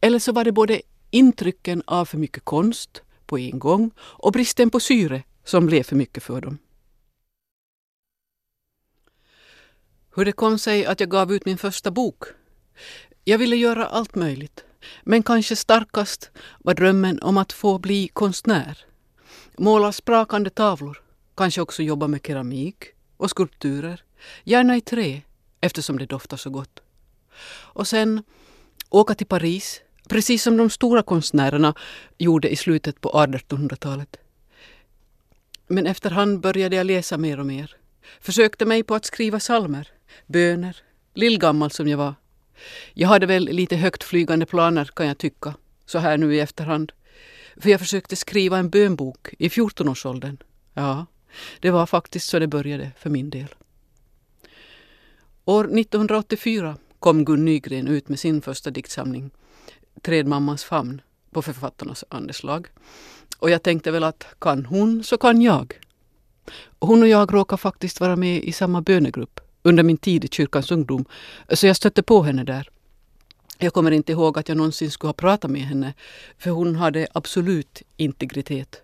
Eller 0.00 0.18
så 0.18 0.32
var 0.32 0.44
det 0.44 0.52
både 0.52 0.82
intrycken 1.10 1.82
av 1.86 2.04
för 2.04 2.18
mycket 2.18 2.44
konst 2.44 3.02
på 3.26 3.38
en 3.38 3.58
gång 3.58 3.90
och 3.98 4.32
bristen 4.32 4.70
på 4.70 4.80
syre 4.80 5.22
som 5.44 5.66
blev 5.66 5.82
för 5.82 5.96
mycket 5.96 6.22
för 6.22 6.40
dem. 6.40 6.58
Hur 10.14 10.24
det 10.24 10.32
kom 10.32 10.58
sig 10.58 10.86
att 10.86 11.00
jag 11.00 11.10
gav 11.10 11.32
ut 11.32 11.44
min 11.44 11.58
första 11.58 11.90
bok 11.90 12.24
jag 13.24 13.38
ville 13.38 13.56
göra 13.56 13.86
allt 13.86 14.14
möjligt. 14.14 14.64
Men 15.02 15.22
kanske 15.22 15.56
starkast 15.56 16.30
var 16.58 16.74
drömmen 16.74 17.22
om 17.22 17.38
att 17.38 17.52
få 17.52 17.78
bli 17.78 18.08
konstnär. 18.08 18.78
Måla 19.58 19.92
sprakande 19.92 20.50
tavlor, 20.50 21.02
kanske 21.36 21.60
också 21.60 21.82
jobba 21.82 22.06
med 22.06 22.26
keramik 22.26 22.84
och 23.16 23.30
skulpturer. 23.30 24.02
Gärna 24.44 24.76
i 24.76 24.80
trä, 24.80 25.20
eftersom 25.60 25.98
det 25.98 26.06
doftar 26.06 26.36
så 26.36 26.50
gott. 26.50 26.80
Och 27.74 27.88
sen 27.88 28.22
åka 28.88 29.14
till 29.14 29.26
Paris, 29.26 29.80
precis 30.08 30.42
som 30.42 30.56
de 30.56 30.70
stora 30.70 31.02
konstnärerna 31.02 31.74
gjorde 32.18 32.48
i 32.48 32.56
slutet 32.56 33.00
på 33.00 33.10
1800-talet. 33.10 34.16
Men 35.66 35.86
efterhand 35.86 36.40
började 36.40 36.76
jag 36.76 36.86
läsa 36.86 37.18
mer 37.18 37.40
och 37.40 37.46
mer. 37.46 37.76
Försökte 38.20 38.64
mig 38.64 38.82
på 38.82 38.94
att 38.94 39.04
skriva 39.04 39.40
salmer, 39.40 39.88
böner, 40.26 40.76
lillgammal 41.14 41.70
som 41.70 41.88
jag 41.88 41.98
var. 41.98 42.14
Jag 42.94 43.08
hade 43.08 43.26
väl 43.26 43.44
lite 43.44 43.76
högt 43.76 44.04
flygande 44.04 44.46
planer 44.46 44.84
kan 44.84 45.06
jag 45.06 45.18
tycka, 45.18 45.54
så 45.86 45.98
här 45.98 46.18
nu 46.18 46.34
i 46.34 46.40
efterhand. 46.40 46.92
För 47.56 47.70
jag 47.70 47.80
försökte 47.80 48.16
skriva 48.16 48.58
en 48.58 48.70
bönbok 48.70 49.34
i 49.38 49.48
14-årsåldern. 49.48 50.36
Ja, 50.74 51.06
det 51.60 51.70
var 51.70 51.86
faktiskt 51.86 52.28
så 52.28 52.38
det 52.38 52.46
började 52.46 52.90
för 52.98 53.10
min 53.10 53.30
del. 53.30 53.48
År 55.44 55.64
1984 55.64 56.76
kom 56.98 57.24
Gun 57.24 57.44
Nygren 57.44 57.88
ut 57.88 58.08
med 58.08 58.18
sin 58.18 58.42
första 58.42 58.70
diktsamling 58.70 59.30
Trädmammans 60.02 60.64
famn 60.64 61.02
på 61.30 61.42
Författarnas 61.42 62.04
andeslag. 62.08 62.68
Och 63.38 63.50
jag 63.50 63.62
tänkte 63.62 63.90
väl 63.90 64.04
att 64.04 64.26
kan 64.38 64.64
hon 64.66 65.04
så 65.04 65.18
kan 65.18 65.42
jag. 65.42 65.74
Hon 66.78 67.02
och 67.02 67.08
jag 67.08 67.34
råkar 67.34 67.56
faktiskt 67.56 68.00
vara 68.00 68.16
med 68.16 68.44
i 68.44 68.52
samma 68.52 68.80
bönegrupp 68.80 69.40
under 69.62 69.82
min 69.82 69.96
tid 69.96 70.24
i 70.24 70.28
kyrkans 70.28 70.70
ungdom, 70.70 71.04
så 71.52 71.66
jag 71.66 71.76
stötte 71.76 72.02
på 72.02 72.22
henne 72.22 72.44
där. 72.44 72.68
Jag 73.58 73.72
kommer 73.72 73.90
inte 73.90 74.12
ihåg 74.12 74.38
att 74.38 74.48
jag 74.48 74.56
någonsin 74.56 74.90
skulle 74.90 75.08
ha 75.08 75.14
pratat 75.14 75.50
med 75.50 75.62
henne, 75.62 75.94
för 76.38 76.50
hon 76.50 76.76
hade 76.76 77.06
absolut 77.12 77.82
integritet. 77.96 78.82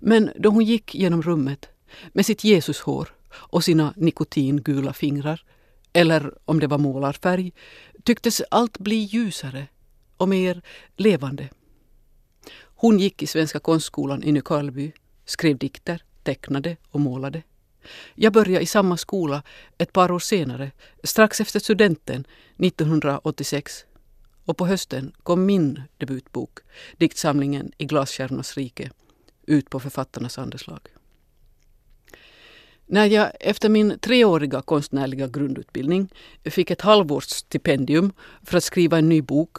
Men 0.00 0.30
då 0.36 0.50
hon 0.50 0.64
gick 0.64 0.94
genom 0.94 1.22
rummet 1.22 1.68
med 2.12 2.26
sitt 2.26 2.44
Jesushår 2.44 3.08
och 3.32 3.64
sina 3.64 3.94
nikotingula 3.96 4.92
fingrar, 4.92 5.44
eller 5.92 6.34
om 6.44 6.60
det 6.60 6.66
var 6.66 6.78
målarfärg, 6.78 7.52
tycktes 8.02 8.42
allt 8.50 8.78
bli 8.78 8.96
ljusare 8.96 9.66
och 10.16 10.28
mer 10.28 10.62
levande. 10.96 11.48
Hon 12.62 12.98
gick 12.98 13.22
i 13.22 13.26
Svenska 13.26 13.60
konstskolan 13.60 14.22
i 14.22 14.32
Nykarleby, 14.32 14.92
skrev 15.24 15.58
dikter, 15.58 16.02
tecknade 16.22 16.76
och 16.90 17.00
målade. 17.00 17.42
Jag 18.14 18.32
började 18.32 18.62
i 18.62 18.66
samma 18.66 18.96
skola 18.96 19.42
ett 19.78 19.92
par 19.92 20.10
år 20.10 20.18
senare, 20.18 20.70
strax 21.02 21.40
efter 21.40 21.60
studenten 21.60 22.24
1986. 22.58 23.84
Och 24.44 24.56
på 24.56 24.66
hösten 24.66 25.12
kom 25.22 25.46
min 25.46 25.82
debutbok, 25.98 26.58
diktsamlingen 26.96 27.72
I 27.78 27.84
glaskärnornas 27.84 28.56
rike, 28.56 28.90
ut 29.46 29.70
på 29.70 29.80
Författarnas 29.80 30.38
andeslag. 30.38 30.80
När 32.86 33.06
jag 33.06 33.32
efter 33.40 33.68
min 33.68 33.98
treåriga 33.98 34.62
konstnärliga 34.62 35.26
grundutbildning 35.26 36.08
fick 36.44 36.70
ett 36.70 36.80
halvårsstipendium 36.80 38.12
för 38.42 38.56
att 38.56 38.64
skriva 38.64 38.98
en 38.98 39.08
ny 39.08 39.22
bok 39.22 39.56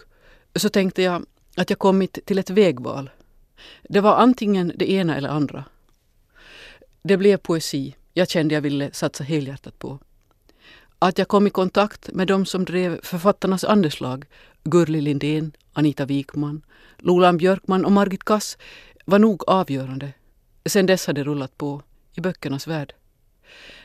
så 0.56 0.70
tänkte 0.70 1.02
jag 1.02 1.26
att 1.56 1.70
jag 1.70 1.80
kommit 1.80 2.26
till 2.26 2.40
ett 2.40 2.50
vägval. 2.50 3.10
Det 3.84 4.02
var 4.02 4.16
antingen 4.16 4.72
det 4.76 4.92
ena 4.92 5.16
eller 5.16 5.30
andra. 5.30 5.66
Det 7.02 7.18
blev 7.18 7.38
poesi 7.38 7.96
jag 8.18 8.30
kände 8.30 8.54
jag 8.54 8.62
ville 8.62 8.94
satsa 8.94 9.24
helhjärtat 9.24 9.80
på. 9.80 10.00
Att 11.00 11.18
jag 11.18 11.28
kom 11.28 11.48
i 11.48 11.50
kontakt 11.50 12.10
med 12.14 12.28
de 12.28 12.46
som 12.46 12.66
drev 12.66 13.00
Författarnas 13.04 13.64
andeslag, 13.64 14.26
Gurli 14.64 15.02
Lindén, 15.02 15.52
Anita 15.74 16.06
Wikman, 16.06 16.62
Lolan 16.98 17.38
Björkman 17.38 17.86
och 17.86 17.92
Margit 17.92 18.24
Kass 18.24 18.58
var 19.06 19.20
nog 19.20 19.44
avgörande. 19.48 20.14
Sen 20.66 20.86
dess 20.86 21.08
har 21.08 21.14
det 21.14 21.24
rullat 21.24 21.58
på 21.58 21.82
i 22.14 22.22
böckernas 22.22 22.68
värld. 22.68 22.94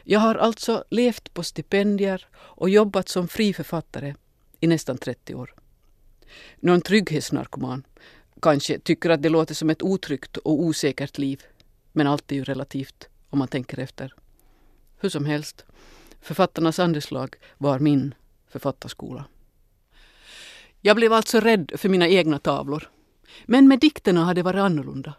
Jag 0.04 0.20
har 0.20 0.34
alltså 0.34 0.84
levt 0.90 1.34
på 1.34 1.42
stipendier 1.42 2.26
och 2.34 2.70
jobbat 2.70 3.08
som 3.08 3.28
fri 3.28 3.52
författare 3.52 4.14
i 4.60 4.66
nästan 4.66 4.98
30 4.98 5.34
år. 5.34 5.54
Någon 6.60 6.80
trygghetsnarkoman 6.80 7.86
kanske 8.42 8.78
tycker 8.78 9.10
att 9.10 9.22
det 9.22 9.28
låter 9.28 9.54
som 9.54 9.70
ett 9.70 9.82
otryggt 9.82 10.36
och 10.36 10.62
osäkert 10.62 11.18
liv. 11.18 11.42
Men 11.92 12.06
allt 12.06 12.32
är 12.32 12.36
ju 12.36 12.44
relativt 12.44 13.08
om 13.30 13.38
man 13.38 13.48
tänker 13.48 13.78
efter. 13.78 14.14
Hur 15.00 15.08
som 15.08 15.24
helst, 15.24 15.64
Författarnas 16.20 16.78
andeslag 16.78 17.36
var 17.58 17.78
min 17.78 18.14
författarskola. 18.48 19.24
Jag 20.80 20.96
blev 20.96 21.12
alltså 21.12 21.40
rädd 21.40 21.72
för 21.76 21.88
mina 21.88 22.08
egna 22.08 22.38
tavlor. 22.38 22.90
Men 23.44 23.68
med 23.68 23.80
dikterna 23.80 24.24
har 24.24 24.34
det 24.34 24.42
varit 24.42 24.60
annorlunda. 24.60 25.14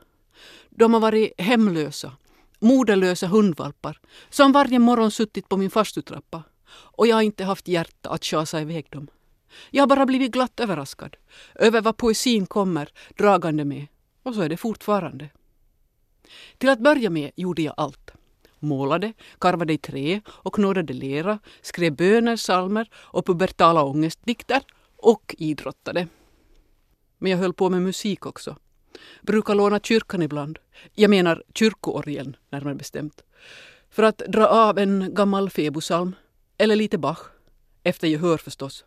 De 0.69 0.93
har 0.93 1.01
varit 1.01 1.41
hemlösa, 1.41 2.13
moderlösa 2.59 3.27
hundvalpar 3.27 3.99
som 4.29 4.51
varje 4.51 4.79
morgon 4.79 5.11
suttit 5.11 5.49
på 5.49 5.57
min 5.57 5.69
farstutrappa 5.69 6.43
och 6.71 7.07
jag 7.07 7.15
har 7.15 7.21
inte 7.21 7.43
haft 7.43 7.67
hjärta 7.67 8.09
att 8.09 8.23
tjasa 8.23 8.61
iväg 8.61 8.87
dem. 8.89 9.07
Jag 9.69 9.81
har 9.81 9.87
bara 9.87 10.05
blivit 10.05 10.31
glatt 10.31 10.59
överraskad 10.59 11.17
över 11.55 11.81
vad 11.81 11.97
poesin 11.97 12.45
kommer 12.45 12.89
dragande 13.17 13.65
med 13.65 13.87
och 14.23 14.35
så 14.35 14.41
är 14.41 14.49
det 14.49 14.57
fortfarande. 14.57 15.29
Till 16.57 16.69
att 16.69 16.79
börja 16.79 17.09
med 17.09 17.31
gjorde 17.35 17.61
jag 17.61 17.73
allt. 17.77 18.11
Målade, 18.59 19.13
karvade 19.39 19.73
i 19.73 19.77
trä 19.77 20.21
och 20.27 20.53
knådade 20.53 20.93
lera, 20.93 21.39
skrev 21.61 21.95
böner, 21.95 22.35
salmer 22.35 22.89
och 22.95 23.25
pubertala 23.25 23.83
ångestdikter 23.83 24.61
och 24.95 25.35
idrottade. 25.37 26.07
Men 27.17 27.31
jag 27.31 27.37
höll 27.37 27.53
på 27.53 27.69
med 27.69 27.81
musik 27.81 28.25
också. 28.25 28.55
Brukar 29.21 29.55
låna 29.55 29.79
kyrkan 29.79 30.21
ibland. 30.21 30.59
Jag 30.93 31.09
menar 31.09 31.43
kyrkoorgeln 31.53 32.37
närmare 32.49 32.75
bestämt. 32.75 33.23
För 33.89 34.03
att 34.03 34.17
dra 34.17 34.47
av 34.47 34.77
en 34.77 35.13
gammal 35.13 35.49
febosalm. 35.49 36.15
Eller 36.57 36.75
lite 36.75 36.97
Bach. 36.97 37.19
Efter 37.83 38.07
gehör 38.07 38.37
förstås. 38.37 38.85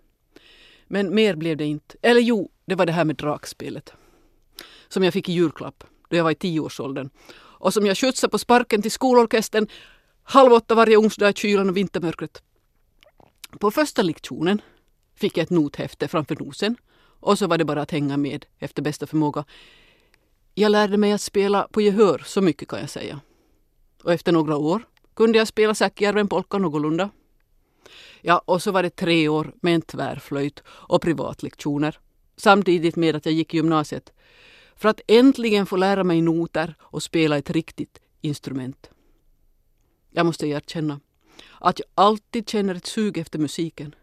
Men 0.87 1.15
mer 1.15 1.37
blev 1.37 1.57
det 1.57 1.65
inte. 1.65 1.97
Eller 2.03 2.21
jo, 2.21 2.51
det 2.65 2.75
var 2.75 2.87
det 2.87 2.93
här 2.93 3.05
med 3.05 3.17
drakspelet. 3.17 3.93
Som 4.89 5.05
jag 5.05 5.13
fick 5.13 5.29
i 5.29 5.33
julklapp 5.33 5.85
då 6.15 6.19
jag 6.19 6.25
var 6.25 6.31
i 6.31 6.35
tioårsåldern. 6.35 7.11
Och 7.37 7.73
som 7.75 7.87
jag 7.87 7.99
skjutsade 7.99 8.31
på 8.31 8.39
sparken 8.39 8.83
till 8.83 8.91
skolorkestern 8.91 9.69
halv 10.23 10.53
åtta 10.53 10.75
varje 10.75 10.97
onsdag 10.97 11.31
i 11.31 11.33
kylan 11.33 11.69
och 11.69 11.77
vintermörkret. 11.77 12.43
På 13.61 13.71
första 13.71 14.03
lektionen 14.03 14.61
fick 15.15 15.37
jag 15.37 15.45
ett 15.45 15.51
nothäfte 15.51 16.09
framför 16.09 16.37
nosen 16.37 16.77
och 17.21 17.39
så 17.39 17.47
var 17.47 17.59
det 17.59 17.65
bara 17.65 17.83
att 17.83 17.91
hänga 17.91 18.17
med 18.17 18.47
efter 18.59 18.83
bästa 18.83 19.07
förmåga. 19.07 19.45
Jag 20.55 20.73
lärde 20.73 20.97
mig 20.97 21.13
att 21.13 21.21
spela 21.21 21.69
på 21.73 21.81
gehör, 21.81 22.23
så 22.27 22.41
mycket 22.41 22.69
kan 22.69 22.81
jag 22.81 22.91
säga. 22.91 23.21
Och 24.03 24.13
efter 24.13 24.33
några 24.33 24.57
år 24.57 24.83
kunde 25.15 25.39
jag 25.39 25.49
spela 25.49 25.75
Säckjärven-polka 25.75 26.59
någorlunda. 26.59 27.11
Ja, 28.21 28.43
och 28.45 28.63
så 28.63 28.71
var 28.71 28.83
det 28.83 28.97
tre 28.97 29.29
år 29.29 29.53
med 29.63 29.75
en 29.75 29.83
tvärflöjt 29.83 30.63
och 30.67 31.03
privatlektioner. 31.03 31.99
Samtidigt 32.37 32.97
med 32.97 33.17
att 33.17 33.27
jag 33.27 33.35
gick 33.35 33.55
i 33.55 33.57
gymnasiet 33.57 34.13
för 34.77 34.89
att 34.89 35.01
äntligen 35.07 35.67
få 35.67 35.77
lära 35.77 36.05
mig 36.05 36.21
noter 36.21 36.75
och 36.81 37.03
spela 37.03 37.39
ett 37.39 37.51
riktigt 37.51 38.01
instrument. 38.21 38.91
Jag 40.11 40.27
måste 40.27 40.47
erkänna 40.47 41.01
att 41.61 41.79
jag 41.79 41.89
alltid 41.95 42.49
känner 42.49 42.75
ett 42.75 42.87
sug 42.87 43.19
efter 43.19 43.39
musiken. 43.39 43.95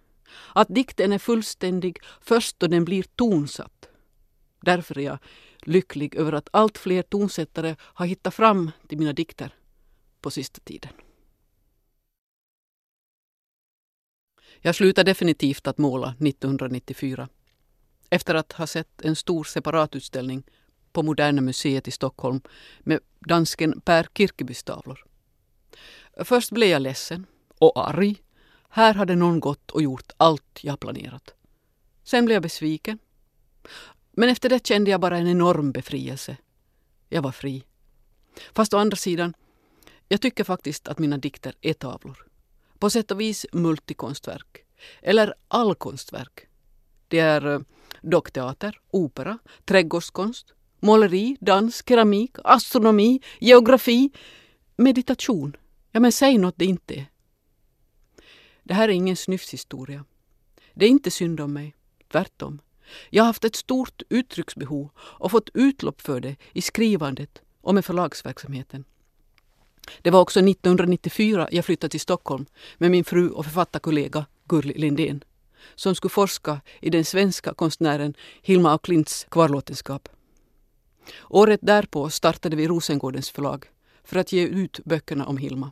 Att 0.54 0.68
dikten 0.68 1.12
är 1.12 1.18
fullständig 1.18 2.00
först 2.22 2.60
då 2.60 2.68
den 2.68 2.86
blir 2.86 3.04
tonsatt. 3.04 3.90
Därför 4.62 4.98
är 4.98 5.02
jag 5.04 5.18
lycklig 5.62 6.16
över 6.16 6.34
att 6.34 6.50
allt 6.54 6.78
fler 6.78 7.02
tonsättare 7.02 7.76
har 7.80 8.06
hittat 8.06 8.34
fram 8.34 8.72
till 8.88 8.98
mina 8.98 9.14
dikter 9.14 9.56
på 10.22 10.32
sista 10.32 10.62
tiden. 10.64 10.92
Jag 14.60 14.76
slutade 14.76 15.12
definitivt 15.12 15.68
att 15.68 15.78
måla 15.78 16.16
1994 16.20 17.30
efter 18.10 18.36
att 18.36 18.52
ha 18.52 18.68
sett 18.68 19.02
en 19.02 19.16
stor 19.16 19.44
separatutställning 19.44 20.44
på 20.94 21.04
Moderna 21.04 21.42
museet 21.42 21.88
i 21.88 21.92
Stockholm 21.92 22.42
med 22.80 23.00
dansken 23.20 23.82
Per 23.82 24.08
Kirkebys 24.14 24.64
tavlor. 24.64 25.06
Först 26.24 26.52
blev 26.52 26.70
jag 26.70 26.82
ledsen 26.82 27.26
och 27.58 27.90
arg. 27.90 28.16
Här 28.70 28.94
hade 28.94 29.16
någon 29.16 29.40
gått 29.40 29.72
och 29.72 29.82
gjort 29.82 30.12
allt 30.18 30.60
jag 30.62 30.80
planerat. 30.80 31.34
Sen 32.04 32.26
blev 32.26 32.36
jag 32.36 32.44
besviken. 32.44 33.00
Men 34.12 34.30
efter 34.30 34.50
det 34.50 34.68
kände 34.68 34.92
jag 34.92 35.02
bara 35.02 35.18
en 35.18 35.28
enorm 35.28 35.72
befrielse. 35.72 36.38
Jag 37.10 37.22
var 37.22 37.32
fri. 37.32 37.64
Fast 38.54 38.74
å 38.74 38.78
andra 38.78 38.98
sidan, 38.98 39.34
jag 40.08 40.22
tycker 40.22 40.44
faktiskt 40.44 40.88
att 40.88 41.00
mina 41.00 41.18
dikter 41.18 41.54
är 41.62 41.74
tavlor. 41.74 42.28
På 42.80 42.90
sätt 42.90 43.12
och 43.12 43.22
vis 43.22 43.46
multikonstverk. 43.52 44.66
Eller 45.02 45.34
allkonstverk. 45.48 46.48
Det 47.08 47.20
är 47.20 47.54
eh, 47.54 47.60
dockteater, 48.02 48.80
opera, 48.92 49.40
trädgårdskonst, 49.66 50.54
måleri, 50.82 51.38
dans, 51.40 51.84
keramik, 51.88 52.36
astronomi, 52.44 53.22
geografi, 53.40 54.10
meditation. 54.76 55.56
Ja, 55.92 56.00
men 56.00 56.12
säg 56.12 56.38
något 56.38 56.56
det 56.58 56.66
inte 56.66 56.94
är. 56.94 57.06
Det 58.64 58.74
här 58.74 58.90
är 58.90 58.94
ingen 58.94 59.16
snyfthistoria. 59.16 60.06
Det 60.74 60.86
är 60.86 60.90
inte 60.90 61.12
synd 61.12 61.40
om 61.40 61.54
mig. 61.54 61.76
Tvärtom. 62.12 62.62
Jag 63.10 63.24
har 63.24 63.28
haft 63.28 63.46
ett 63.46 63.56
stort 63.56 64.02
uttrycksbehov 64.10 64.90
och 64.98 65.32
fått 65.32 65.50
utlopp 65.54 66.02
för 66.02 66.20
det 66.20 66.36
i 66.54 66.62
skrivandet 66.62 67.42
och 67.62 67.76
med 67.76 67.86
förlagsverksamheten. 67.86 68.84
Det 70.02 70.10
var 70.12 70.22
också 70.22 70.40
1994 70.40 71.48
jag 71.52 71.66
flyttade 71.66 71.92
till 71.92 72.00
Stockholm 72.00 72.46
med 72.78 72.92
min 72.92 73.04
fru 73.04 73.30
och 73.30 73.46
författarkollega 73.46 74.26
Gurli 74.46 74.74
Lindén 74.74 75.24
som 75.76 75.96
skulle 75.96 76.10
forska 76.10 76.62
i 76.82 76.90
den 76.90 77.06
svenska 77.06 77.54
konstnären 77.54 78.14
Hilma 78.42 78.74
af 78.74 78.82
Klints 78.82 79.26
kvarlåtenskap. 79.30 80.10
Året 81.30 81.60
därpå 81.64 82.10
startade 82.10 82.56
vi 82.56 82.68
Rosengårdens 82.68 83.30
förlag 83.30 83.66
för 84.04 84.20
att 84.20 84.32
ge 84.32 84.46
ut 84.46 84.80
böckerna 84.86 85.26
om 85.26 85.38
Hilma. 85.38 85.72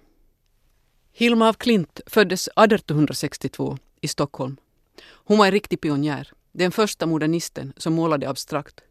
Hilma 1.11 1.49
af 1.49 1.57
Klint 1.57 2.01
föddes 2.05 2.47
1862 2.47 3.77
i 4.01 4.07
Stockholm. 4.07 4.57
Hon 5.01 5.37
var 5.37 5.45
en 5.45 5.51
riktig 5.51 5.81
pionjär, 5.81 6.31
den 6.51 6.71
första 6.71 7.05
modernisten 7.05 7.73
som 7.77 7.93
målade 7.93 8.29
abstrakt, 8.29 8.81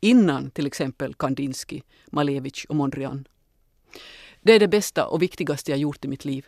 innan 0.00 0.50
till 0.50 0.66
exempel 0.66 1.14
Kandinsky, 1.14 1.80
Malevich 2.06 2.64
och 2.68 2.76
Mondrian. 2.76 3.28
Det 4.40 4.52
är 4.52 4.60
det 4.60 4.68
bästa 4.68 5.06
och 5.06 5.22
viktigaste 5.22 5.70
jag 5.70 5.80
gjort 5.80 6.04
i 6.04 6.08
mitt 6.08 6.24
liv. 6.24 6.46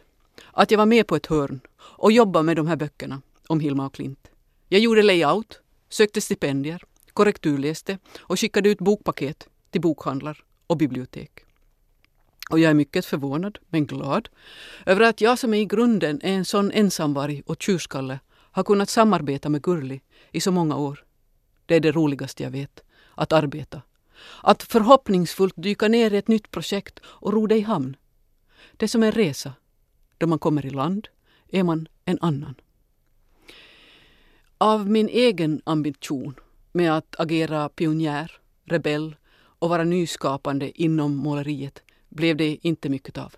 Att 0.52 0.70
jag 0.70 0.78
var 0.78 0.86
med 0.86 1.06
på 1.06 1.16
ett 1.16 1.26
hörn 1.26 1.60
och 1.78 2.12
jobbade 2.12 2.42
med 2.42 2.56
de 2.56 2.66
här 2.66 2.76
böckerna 2.76 3.22
om 3.46 3.60
Hilma 3.60 3.86
af 3.86 3.92
Klint. 3.92 4.30
Jag 4.68 4.80
gjorde 4.80 5.02
layout, 5.02 5.60
sökte 5.88 6.20
stipendier, 6.20 6.84
korrekturläste 7.20 7.98
och 8.20 8.40
skickade 8.40 8.68
ut 8.68 8.78
bokpaket 8.78 9.48
till 9.70 9.80
bokhandlar 9.80 10.44
och 10.66 10.76
bibliotek. 10.76 11.44
Och 12.50 12.58
jag 12.58 12.70
är 12.70 12.74
mycket 12.74 13.06
förvånad, 13.06 13.58
men 13.68 13.86
glad, 13.86 14.28
över 14.86 15.00
att 15.00 15.20
jag 15.20 15.38
som 15.38 15.54
i 15.54 15.64
grunden 15.64 16.20
är 16.22 16.32
en 16.32 16.44
sån 16.44 16.70
ensamvarg 16.70 17.42
och 17.46 17.62
tjurskalle 17.62 18.20
har 18.30 18.64
kunnat 18.64 18.88
samarbeta 18.88 19.48
med 19.48 19.62
Gurli 19.62 20.00
i 20.32 20.40
så 20.40 20.52
många 20.52 20.76
år. 20.76 21.04
Det 21.66 21.76
är 21.76 21.80
det 21.80 21.92
roligaste 21.92 22.42
jag 22.42 22.50
vet, 22.50 22.80
att 23.14 23.32
arbeta. 23.32 23.82
Att 24.42 24.62
förhoppningsfullt 24.62 25.54
dyka 25.56 25.88
ner 25.88 26.14
i 26.14 26.16
ett 26.16 26.28
nytt 26.28 26.50
projekt 26.50 27.00
och 27.04 27.32
ro 27.32 27.46
det 27.46 27.56
i 27.56 27.60
hamn. 27.60 27.96
Det 28.72 28.86
är 28.86 28.88
som 28.88 29.02
en 29.02 29.12
resa. 29.12 29.52
Då 30.18 30.26
man 30.26 30.38
kommer 30.38 30.66
i 30.66 30.70
land 30.70 31.08
är 31.48 31.62
man 31.62 31.88
en 32.04 32.18
annan. 32.20 32.54
Av 34.58 34.90
min 34.90 35.08
egen 35.08 35.62
ambition 35.64 36.34
med 36.72 36.96
att 36.96 37.14
agera 37.18 37.68
pionjär, 37.68 38.32
rebell 38.64 39.16
och 39.58 39.68
vara 39.68 39.84
nyskapande 39.84 40.82
inom 40.82 41.16
måleriet 41.16 41.82
blev 42.08 42.36
det 42.36 42.58
inte 42.62 42.88
mycket 42.88 43.18
av. 43.18 43.34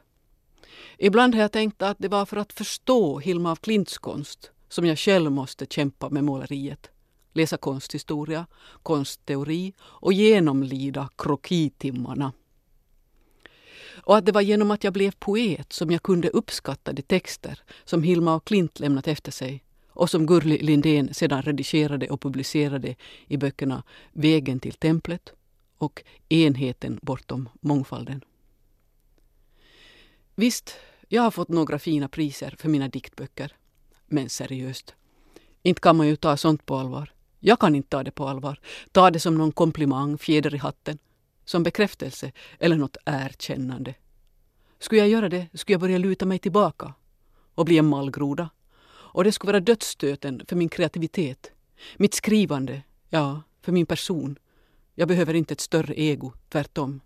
Ibland 0.99 1.35
har 1.35 1.43
jag 1.43 1.53
tänkt 1.53 1.83
att 1.83 1.97
det 2.01 2.09
var 2.09 2.27
för 2.27 2.37
att 2.37 2.53
förstå 2.53 3.19
Hilma 3.19 3.53
af 3.53 3.61
Klints 3.61 3.99
konst 3.99 4.51
som 4.69 4.87
jag 4.87 4.99
själv 4.99 5.31
måste 5.31 5.67
kämpa 5.67 6.11
med 6.11 6.25
måleriet. 6.25 6.91
Läsa 7.33 7.57
konsthistoria, 7.57 8.47
konstteori 8.83 9.73
och 9.81 10.13
genomlida 10.13 11.09
krokitimmarna. 11.19 12.33
Och 14.05 14.17
att 14.17 14.27
det 14.27 14.33
var 14.33 14.41
genom 14.41 14.71
att 14.71 14.85
jag 14.85 14.93
blev 14.93 15.11
poet 15.19 15.73
som 15.73 15.91
jag 15.91 16.03
kunde 16.03 16.29
uppskatta 16.29 16.93
de 16.93 17.03
texter 17.03 17.61
som 17.85 18.03
Hilma 18.03 18.35
af 18.35 18.45
Klint 18.45 18.81
lämnat 18.81 19.09
efter 19.09 19.33
sig 19.33 19.65
och 19.95 20.11
som 20.11 20.27
Gurli 20.27 20.59
Lindén 20.59 21.15
sedan 21.15 21.43
redigerade 21.43 22.11
och 22.11 22.21
publicerade 22.21 22.95
i 23.27 23.37
böckerna 23.37 23.83
Vägen 24.13 24.61
till 24.61 24.75
templet 24.75 25.33
och 25.79 26.03
Enheten 26.29 26.99
bortom 27.03 27.49
mångfalden. 27.61 28.25
Visst, 30.35 30.77
jag 31.09 31.23
har 31.23 31.31
fått 31.31 31.49
några 31.49 31.79
fina 31.79 32.09
priser 32.09 32.55
för 32.59 32.69
mina 32.69 32.89
diktböcker. 32.89 33.57
Men 34.07 34.29
seriöst, 34.29 34.95
inte 35.63 35.81
kan 35.81 35.97
man 35.97 36.09
ju 36.09 36.17
ta 36.17 36.37
sånt 36.37 36.67
på 36.67 36.77
allvar. 36.77 37.13
Jag 37.41 37.59
kan 37.59 37.75
inte 37.75 37.89
ta 37.89 38.03
det 38.03 38.11
på 38.11 38.29
allvar. 38.29 38.61
Ta 38.93 39.11
det 39.11 39.21
som 39.21 39.35
någon 39.35 39.53
komplimang, 39.53 40.19
fjäder 40.19 40.55
i 40.55 40.59
hatten, 40.59 40.99
som 41.45 41.63
bekräftelse 41.63 42.33
eller 42.59 42.77
något 42.77 42.97
erkännande. 43.05 43.95
Skulle 44.79 45.01
jag 45.01 45.09
göra 45.09 45.29
det 45.29 45.49
skulle 45.55 45.75
jag 45.75 45.81
börja 45.81 45.99
luta 45.99 46.27
mig 46.27 46.39
tillbaka 46.39 46.95
och 47.55 47.65
bli 47.65 47.79
en 47.79 47.89
mallgroda. 47.89 48.51
Och 49.15 49.25
det 49.25 49.33
skulle 49.33 49.53
vara 49.53 49.61
dödsstöten 49.61 50.43
för 50.49 50.57
min 50.57 50.69
kreativitet, 50.69 51.51
mitt 51.97 52.15
skrivande, 52.15 52.83
ja, 53.09 53.43
för 53.63 53.73
min 53.73 53.87
person. 53.87 54.39
Jag 54.95 55.09
behöver 55.09 55.35
inte 55.35 55.55
ett 55.55 55.61
större 55.61 56.01
ego, 56.01 56.33
tvärtom. 56.49 57.01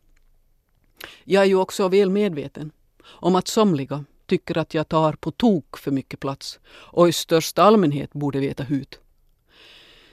Jag 1.24 1.42
är 1.42 1.46
ju 1.46 1.56
också 1.56 1.88
väl 1.88 2.10
medveten 2.10 2.70
om 3.04 3.36
att 3.36 3.48
somliga 3.48 4.04
tycker 4.26 4.58
att 4.58 4.74
jag 4.74 4.88
tar 4.88 5.12
på 5.12 5.30
tok 5.30 5.76
för 5.78 5.90
mycket 5.90 6.20
plats 6.20 6.60
och 6.68 7.08
i 7.08 7.12
största 7.12 7.62
allmänhet 7.62 8.12
borde 8.12 8.40
veta 8.40 8.62
hut. 8.62 9.00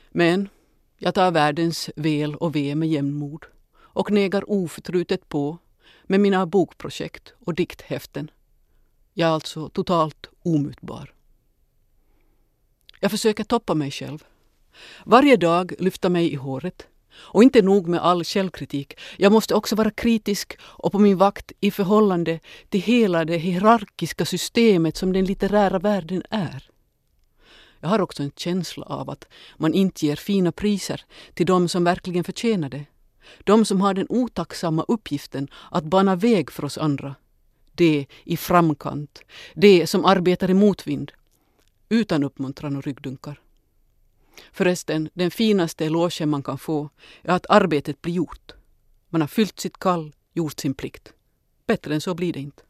Men 0.10 0.50
jag 0.98 1.14
tar 1.14 1.32
världens 1.32 1.90
väl 1.96 2.36
och 2.36 2.56
ve 2.56 2.76
med 2.76 2.90
jämnmod 2.90 3.46
och 3.76 4.12
negar 4.12 4.50
oförtrutet 4.50 5.30
på 5.30 5.58
med 6.04 6.20
mina 6.20 6.46
bokprojekt 6.46 7.34
och 7.40 7.54
dikthäften. 7.54 8.32
Jag 9.14 9.30
är 9.30 9.34
alltså 9.34 9.70
totalt 9.70 10.30
omutbar. 10.44 11.12
Jag 13.04 13.12
försöker 13.12 13.44
toppa 13.44 13.74
mig 13.74 13.92
själv. 13.92 14.24
Varje 15.06 15.38
dag 15.38 15.74
lyfta 15.80 16.10
mig 16.10 16.34
i 16.34 16.36
håret 16.36 16.88
och 17.16 17.44
inte 17.44 17.62
nog 17.62 17.88
med 17.88 18.00
all 18.00 18.26
källkritik, 18.26 19.00
jag 19.18 19.32
måste 19.32 19.56
också 19.56 19.76
vara 19.76 19.92
kritisk 19.92 20.58
och 20.62 20.92
på 20.92 21.00
min 21.00 21.18
vakt 21.18 21.52
i 21.60 21.72
förhållande 21.72 22.39
till 22.70 22.82
hela 22.82 23.26
det 23.26 23.38
hierarkiska 23.38 24.26
systemet 24.26 24.98
som 24.98 25.13
den 25.13 25.26
litterära 25.26 25.80
världen 25.80 26.24
är. 26.30 26.70
Jag 27.80 27.89
har 27.89 28.02
också 28.02 28.24
en 28.24 28.32
känsla 28.36 28.86
av 28.86 29.10
att 29.10 29.28
man 29.58 29.74
inte 29.74 30.06
ger 30.06 30.16
fina 30.16 30.52
priser 30.52 31.06
till 31.34 31.46
de 31.46 31.68
som 31.68 31.84
verkligen 31.84 32.24
förtjänar 32.24 32.70
det. 32.70 32.86
De 33.44 33.66
som 33.66 33.82
har 33.82 33.94
den 33.94 34.08
otacksamma 34.10 34.86
uppgiften 34.88 35.48
att 35.72 35.84
bana 35.84 36.16
väg 36.16 36.52
för 36.52 36.66
oss 36.66 36.78
andra. 36.78 37.16
Det 37.72 38.06
i 38.24 38.38
framkant, 38.38 39.22
det 39.54 39.88
som 39.88 40.06
arbetar 40.06 40.50
i 40.50 40.54
motvind, 40.54 41.12
utan 41.94 42.24
uppmuntran 42.24 42.76
och 42.76 42.84
ryggdunkar. 42.84 43.40
Förresten, 44.52 45.10
den 45.14 45.32
finaste 45.32 45.86
elogen 45.86 46.30
man 46.30 46.44
kan 46.44 46.58
få 46.58 46.90
är 47.22 47.34
att 47.34 47.46
arbetet 47.50 48.02
blir 48.02 48.14
gjort. 48.14 48.52
Man 49.10 49.22
har 49.22 49.28
fyllt 49.28 49.60
sitt 49.60 49.80
kall, 49.80 50.14
gjort 50.34 50.60
sin 50.60 50.74
plikt. 50.74 51.14
Bättre 51.68 51.94
än 51.94 52.02
så 52.02 52.14
blir 52.14 52.34
det 52.34 52.40
inte. 52.40 52.64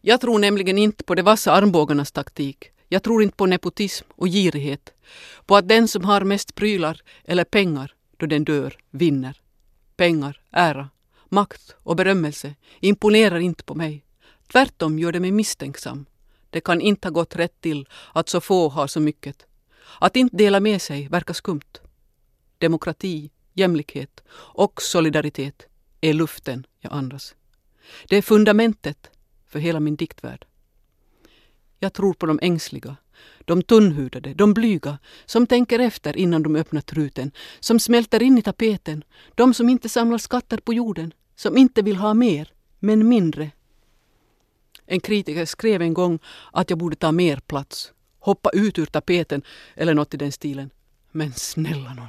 Jag 0.00 0.20
tror 0.20 0.38
nämligen 0.38 0.78
inte 0.78 1.04
på 1.04 1.14
de 1.14 1.22
vassa 1.22 1.52
armbågarnas 1.52 2.12
taktik. 2.12 2.70
Jag 2.88 3.02
tror 3.02 3.22
inte 3.22 3.36
på 3.36 3.46
nepotism 3.46 4.06
och 4.10 4.28
girighet. 4.28 4.92
På 5.46 5.56
att 5.56 5.68
den 5.68 5.88
som 5.88 6.04
har 6.04 6.20
mest 6.20 6.54
prylar 6.54 7.00
eller 7.24 7.44
pengar 7.44 7.94
då 8.16 8.26
den 8.26 8.44
dör 8.44 8.76
vinner. 8.90 9.40
Pengar, 9.96 10.40
ära, 10.50 10.88
makt 11.28 11.76
och 11.82 11.96
berömmelse 11.96 12.54
imponerar 12.80 13.38
inte 13.38 13.64
på 13.64 13.74
mig. 13.74 14.04
Tvärtom 14.52 14.98
gör 14.98 15.12
det 15.12 15.20
mig 15.20 15.30
misstänksam. 15.30 16.06
Det 16.50 16.60
kan 16.60 16.80
inte 16.80 17.08
ha 17.08 17.12
gått 17.12 17.36
rätt 17.36 17.60
till 17.60 17.88
att 18.12 18.28
så 18.28 18.40
få 18.40 18.68
har 18.68 18.86
så 18.86 19.00
mycket. 19.00 19.46
Att 20.00 20.16
inte 20.16 20.36
dela 20.36 20.60
med 20.60 20.82
sig 20.82 21.08
verkar 21.08 21.34
skumt. 21.34 21.80
Demokrati, 22.58 23.30
jämlikhet 23.54 24.20
och 24.30 24.82
solidaritet 24.82 25.66
är 26.00 26.12
luften 26.12 26.66
jag 26.80 26.92
andas. 26.92 27.34
Det 28.08 28.16
är 28.16 28.22
fundamentet 28.22 29.10
för 29.46 29.58
hela 29.58 29.80
min 29.80 29.96
diktvärld. 29.96 30.46
Jag 31.78 31.92
tror 31.92 32.14
på 32.14 32.26
de 32.26 32.38
ängsliga, 32.42 32.96
de 33.44 33.62
tunnhudade, 33.62 34.34
de 34.34 34.54
blyga, 34.54 34.98
som 35.26 35.46
tänker 35.46 35.78
efter 35.78 36.16
innan 36.16 36.42
de 36.42 36.56
öppnar 36.56 36.80
truten, 36.80 37.32
som 37.60 37.80
smälter 37.80 38.22
in 38.22 38.38
i 38.38 38.42
tapeten, 38.42 39.04
de 39.34 39.54
som 39.54 39.68
inte 39.68 39.88
samlar 39.88 40.18
skatter 40.18 40.58
på 40.58 40.74
jorden, 40.74 41.12
som 41.36 41.56
inte 41.56 41.82
vill 41.82 41.96
ha 41.96 42.14
mer, 42.14 42.52
men 42.78 43.08
mindre. 43.08 43.50
En 44.86 45.00
kritiker 45.00 45.44
skrev 45.44 45.82
en 45.82 45.94
gång 45.94 46.18
att 46.52 46.70
jag 46.70 46.78
borde 46.78 46.96
ta 46.96 47.12
mer 47.12 47.36
plats 47.36 47.92
hoppa 48.26 48.50
ut 48.50 48.78
ur 48.78 48.86
tapeten 48.86 49.42
eller 49.74 49.94
något 49.94 50.14
i 50.14 50.16
den 50.16 50.32
stilen. 50.32 50.70
Men 51.12 51.32
snälla 51.32 51.94
någon. 51.94 52.08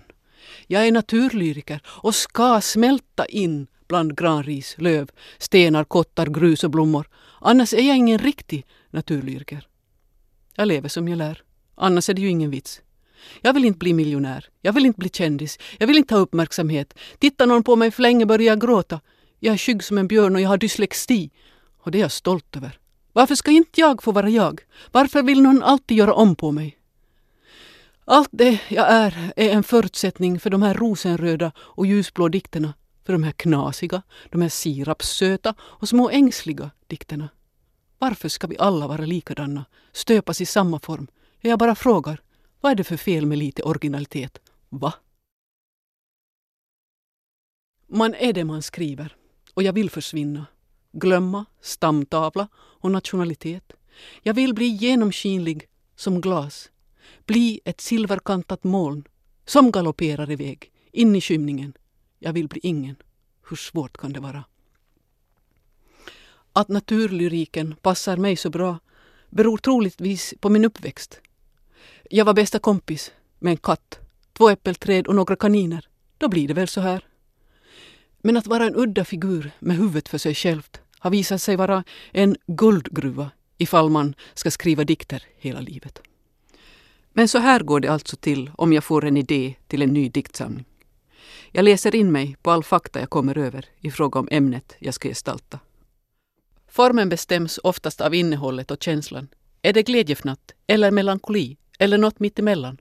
Jag 0.68 0.88
är 0.88 0.92
naturlyriker 0.92 1.82
och 1.86 2.16
ska 2.16 2.62
smälta 2.62 3.26
in 3.26 3.68
bland 3.88 4.18
granris, 4.18 4.76
löv, 4.78 5.10
stenar, 5.38 5.84
kottar, 5.84 6.26
grus 6.26 6.64
och 6.64 6.72
blommor. 6.72 7.10
Annars 7.42 7.74
är 7.74 7.88
jag 7.88 7.98
ingen 7.98 8.20
riktig 8.20 8.66
naturlyriker. 8.90 9.68
Jag 10.56 10.68
lever 10.68 10.90
som 10.90 11.08
jag 11.08 11.18
lär. 11.18 11.44
Annars 11.76 12.10
är 12.10 12.14
det 12.14 12.22
ju 12.22 12.30
ingen 12.30 12.50
vits. 12.50 12.82
Jag 13.42 13.54
vill 13.54 13.66
inte 13.66 13.80
bli 13.80 13.94
miljonär. 13.94 14.46
Jag 14.62 14.74
vill 14.74 14.86
inte 14.86 15.00
bli 15.00 15.10
kändis. 15.10 15.60
Jag 15.80 15.88
vill 15.88 15.98
inte 15.98 16.16
ha 16.16 16.22
uppmärksamhet. 16.22 16.94
Tittar 17.20 17.46
någon 17.46 17.64
på 17.64 17.76
mig 17.76 17.92
för 17.92 18.02
länge 18.02 18.26
börjar 18.26 18.48
jag 18.48 18.62
gråta. 18.62 19.02
Jag 19.40 19.54
är 19.54 19.58
skygg 19.58 19.84
som 19.84 19.98
en 19.98 20.08
björn 20.08 20.36
och 20.36 20.42
jag 20.42 20.50
har 20.50 20.58
dyslexi. 20.58 21.32
Och 21.78 21.92
det 21.92 21.98
är 21.98 22.02
jag 22.02 22.12
stolt 22.12 22.56
över. 22.56 22.80
Varför 23.14 23.36
ska 23.36 23.52
inte 23.52 23.82
jag 23.82 24.04
få 24.04 24.12
vara 24.12 24.30
jag? 24.30 24.62
Varför 24.92 25.24
vill 25.24 25.42
någon 25.42 25.64
alltid 25.64 25.98
göra 25.98 26.14
om 26.14 26.36
på 26.36 26.52
mig? 26.52 26.78
Allt 28.06 28.30
det 28.32 28.62
jag 28.68 28.92
är 28.92 29.34
är 29.36 29.50
en 29.50 29.64
förutsättning 29.64 30.40
för 30.40 30.50
de 30.50 30.62
här 30.62 30.74
rosenröda 30.74 31.52
och 31.58 31.86
ljusblå 31.86 32.28
dikterna. 32.28 32.74
För 33.06 33.14
de 33.14 33.24
här 33.24 33.32
knasiga, 33.32 34.02
de 34.30 34.42
här 34.42 34.50
sirapssöta 34.50 35.56
och 35.60 35.90
små 35.90 36.10
ängsliga 36.10 36.72
dikterna. 36.88 37.30
Varför 38.00 38.30
ska 38.30 38.48
vi 38.48 38.58
alla 38.58 38.88
vara 38.88 39.06
likadana, 39.06 39.66
stöpas 39.92 40.42
i 40.42 40.46
samma 40.46 40.80
form? 40.80 41.08
Jag 41.42 41.60
bara 41.60 41.76
frågar, 41.76 42.22
vad 42.62 42.72
är 42.72 42.76
det 42.76 42.84
för 42.84 42.98
fel 42.98 43.26
med 43.26 43.38
lite 43.38 43.64
originalitet? 43.64 44.40
Va? 44.70 44.94
Man 47.88 48.14
är 48.14 48.34
det 48.34 48.44
man 48.44 48.62
skriver 48.62 49.16
och 49.54 49.64
jag 49.64 49.74
vill 49.74 49.90
försvinna. 49.90 50.46
Glömma 50.92 51.46
stamtavla 51.62 52.48
och 52.56 52.92
nationalitet. 52.92 53.74
Jag 54.24 54.34
vill 54.34 54.54
bli 54.54 54.66
genomskinlig 54.66 55.68
som 55.96 56.22
glas. 56.22 56.72
Bli 57.26 57.62
ett 57.66 57.82
silverkantat 57.82 58.64
moln 58.64 59.04
som 59.46 59.72
galopperar 59.72 60.32
iväg 60.32 60.72
in 60.92 61.16
i 61.16 61.22
skymningen. 61.22 61.74
Jag 62.20 62.34
vill 62.34 62.48
bli 62.48 62.60
ingen. 62.64 62.96
Hur 63.50 63.58
svårt 63.58 63.98
kan 63.98 64.14
det 64.14 64.20
vara? 64.20 64.44
Att 66.54 66.68
naturlyriken 66.68 67.76
passar 67.82 68.18
mig 68.18 68.36
så 68.36 68.50
bra 68.50 68.80
beror 69.30 69.58
troligtvis 69.58 70.34
på 70.40 70.50
min 70.50 70.66
uppväxt. 70.66 71.20
Jag 72.10 72.26
var 72.26 72.34
bästa 72.34 72.60
kompis 72.60 73.12
med 73.40 73.52
en 73.52 73.58
katt, 73.58 74.00
två 74.34 74.50
äppelträd 74.50 75.08
och 75.08 75.16
några 75.16 75.36
kaniner. 75.36 75.88
Då 76.18 76.28
blir 76.28 76.48
det 76.48 76.54
väl 76.54 76.68
så 76.68 76.82
här. 76.82 77.07
Men 78.22 78.38
att 78.38 78.48
vara 78.48 78.66
en 78.66 78.76
udda 78.76 79.06
figur 79.06 79.52
med 79.60 79.78
huvudet 79.78 80.10
för 80.10 80.18
sig 80.18 80.36
självt 80.36 80.82
har 81.00 81.10
visat 81.10 81.42
sig 81.42 81.56
vara 81.56 81.84
en 82.12 82.36
guldgruva 82.48 83.32
ifall 83.58 83.90
man 83.90 84.16
ska 84.34 84.52
skriva 84.52 84.84
dikter 84.84 85.24
hela 85.38 85.60
livet. 85.60 86.02
Men 87.14 87.28
så 87.28 87.38
här 87.38 87.60
går 87.60 87.80
det 87.80 87.88
alltså 87.88 88.16
till 88.16 88.52
om 88.58 88.74
jag 88.74 88.84
får 88.84 89.06
en 89.06 89.18
idé 89.18 89.56
till 89.68 89.82
en 89.82 89.94
ny 89.94 90.10
diktsamling. 90.10 90.66
Jag 91.52 91.66
läser 91.66 91.96
in 91.96 92.12
mig 92.12 92.36
på 92.42 92.52
all 92.52 92.64
fakta 92.64 93.00
jag 93.00 93.10
kommer 93.10 93.38
över 93.38 93.66
i 93.80 93.92
fråga 93.92 94.20
om 94.20 94.28
ämnet 94.32 94.76
jag 94.80 94.94
ska 94.94 95.10
gestalta. 95.10 95.60
Formen 96.68 97.10
bestäms 97.10 97.60
oftast 97.64 98.02
av 98.02 98.16
innehållet 98.16 98.72
och 98.72 98.84
känslan. 98.84 99.28
Är 99.62 99.74
det 99.74 99.84
glädjefnatt 99.84 100.52
eller 100.68 100.92
melankoli 100.92 101.58
eller 101.80 101.98
något 101.98 102.20
mittemellan? 102.20 102.78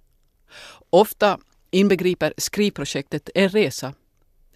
Ofta 0.91 1.39
inbegriper 1.71 2.35
skrivprojektet 2.37 3.31
en 3.35 3.49
resa 3.49 3.95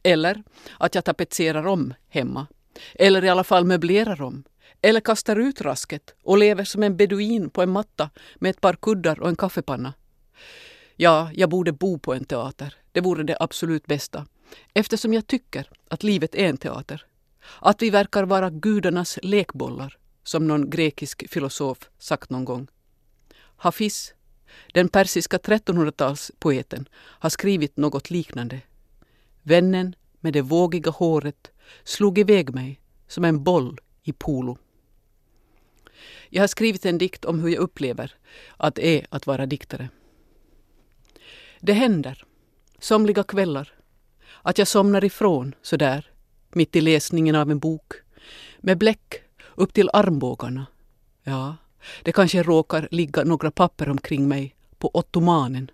eller 0.03 0.43
att 0.79 0.95
jag 0.95 1.05
tapetserar 1.05 1.67
om 1.67 1.95
hemma 2.09 2.47
eller 2.95 3.25
i 3.25 3.29
alla 3.29 3.45
fall 3.45 3.65
möblerar 3.65 4.23
om 4.23 4.45
eller 4.83 5.01
kastar 5.01 5.37
ut 5.37 5.61
rasket 5.61 6.15
och 6.23 6.39
lever 6.39 6.65
som 6.65 6.83
en 6.83 6.97
beduin 6.97 7.51
på 7.51 7.63
en 7.63 7.71
matta 7.71 8.11
med 8.37 8.51
ett 8.51 8.61
par 8.61 8.75
kuddar 8.75 9.21
och 9.21 9.29
en 9.29 9.37
kaffepanna. 9.37 9.95
Ja, 10.97 11.31
jag 11.35 11.51
borde 11.51 11.73
bo 11.73 11.99
på 11.99 12.15
en 12.15 12.25
teater. 12.25 12.75
Det 12.93 13.01
vore 13.01 13.23
det 13.23 13.37
absolut 13.41 13.87
bästa. 13.87 14.27
Eftersom 14.75 15.15
jag 15.15 15.27
tycker 15.27 15.71
att 15.89 16.03
livet 16.03 16.35
är 16.35 16.49
en 16.49 16.57
teater. 16.57 17.07
Att 17.61 17.83
vi 17.83 17.91
verkar 17.91 18.25
vara 18.25 18.51
gudarnas 18.51 19.19
lekbollar, 19.23 19.99
som 20.23 20.47
någon 20.47 20.71
grekisk 20.71 21.29
filosof 21.29 21.79
sagt 21.99 22.31
någon 22.31 22.45
gång. 22.45 22.69
Hafiz, 23.57 24.15
den 24.73 24.89
persiska 24.89 25.37
1300-talspoeten, 25.37 26.87
har 26.95 27.31
skrivit 27.31 27.77
något 27.77 28.11
liknande. 28.11 28.61
Vännen 29.43 29.95
med 30.21 30.33
det 30.33 30.43
vågiga 30.43 30.91
håret 30.91 31.51
slog 31.85 32.19
iväg 32.19 32.55
mig 32.55 32.81
som 33.09 33.25
en 33.25 33.45
boll 33.45 33.81
i 34.03 34.13
polo. 34.13 34.59
Jag 36.29 36.43
har 36.43 36.49
skrivit 36.49 36.87
en 36.87 36.99
dikt 36.99 37.25
om 37.25 37.41
hur 37.41 37.49
jag 37.49 37.61
upplever 37.61 38.15
att 38.57 38.75
det 38.75 38.87
är 38.87 39.07
att 39.11 39.27
vara 39.27 39.47
diktare. 39.47 39.89
Det 41.61 41.73
händer, 41.73 42.25
somliga 42.79 43.23
kvällar, 43.23 43.73
att 44.43 44.59
jag 44.59 44.69
somnar 44.69 45.05
ifrån 45.05 45.55
sådär, 45.63 46.11
mitt 46.53 46.77
i 46.77 46.81
läsningen 46.81 47.35
av 47.35 47.51
en 47.51 47.59
bok, 47.59 47.93
med 48.59 48.79
bläck 48.79 49.23
upp 49.55 49.75
till 49.75 49.91
armbågarna. 49.93 50.67
Ja, 51.23 51.57
det 52.03 52.13
kanske 52.13 52.43
råkar 52.43 52.89
ligga 52.91 53.25
några 53.25 53.51
papper 53.51 53.89
omkring 53.89 54.29
mig 54.29 54.55
på 54.79 54.91
ottomanen, 54.95 55.71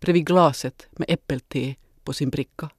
bredvid 0.00 0.26
glaset 0.26 0.86
med 0.90 1.10
äppelte 1.10 1.74
på 2.04 2.12
sin 2.12 2.30
bricka. 2.30 2.70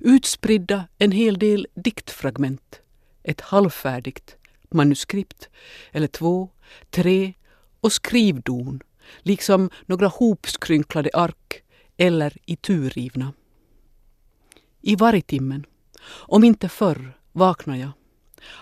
Utspridda 0.00 0.88
en 0.98 1.12
hel 1.12 1.38
del 1.38 1.66
diktfragment, 1.74 2.80
ett 3.22 3.40
halvfärdigt 3.40 4.36
manuskript 4.70 5.48
eller 5.92 6.06
två, 6.06 6.48
tre 6.90 7.32
och 7.80 7.92
skrivdon, 7.92 8.82
liksom 9.18 9.70
några 9.86 10.06
hopskrynklade 10.06 11.10
ark 11.14 11.62
eller 11.96 12.36
iturrivna. 12.44 13.32
I 14.82 14.96
vargtimmen, 14.96 15.66
om 16.08 16.44
inte 16.44 16.68
förr, 16.68 17.18
vaknar 17.32 17.76
jag 17.76 17.90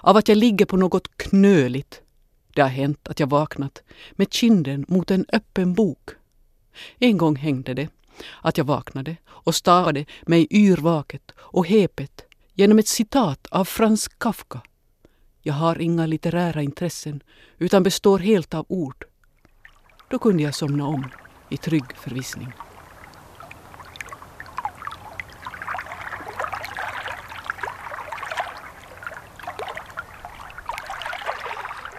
av 0.00 0.16
att 0.16 0.28
jag 0.28 0.38
ligger 0.38 0.66
på 0.66 0.76
något 0.76 1.16
knöligt. 1.16 2.02
Det 2.54 2.62
har 2.62 2.68
hänt 2.68 3.08
att 3.08 3.20
jag 3.20 3.26
vaknat 3.26 3.82
med 4.12 4.32
kinden 4.32 4.84
mot 4.88 5.10
en 5.10 5.26
öppen 5.32 5.74
bok. 5.74 6.10
En 6.98 7.18
gång 7.18 7.36
hängde 7.36 7.74
det 7.74 7.88
att 8.42 8.58
jag 8.58 8.64
vaknade 8.64 9.16
och 9.26 9.54
stavade 9.54 10.04
mig 10.26 10.46
yrvaket 10.50 11.32
och 11.38 11.66
hepet 11.66 12.24
genom 12.54 12.78
ett 12.78 12.88
citat 12.88 13.46
av 13.50 13.64
Frans 13.64 14.08
Kafka. 14.08 14.60
Jag 15.42 15.54
har 15.54 15.80
inga 15.80 16.06
litterära 16.06 16.62
intressen 16.62 17.22
utan 17.58 17.82
består 17.82 18.18
helt 18.18 18.54
av 18.54 18.66
ord. 18.68 19.04
Då 20.10 20.18
kunde 20.18 20.42
jag 20.42 20.54
somna 20.54 20.86
om 20.86 21.10
i 21.48 21.56
trygg 21.56 21.96
förvissning. 21.96 22.52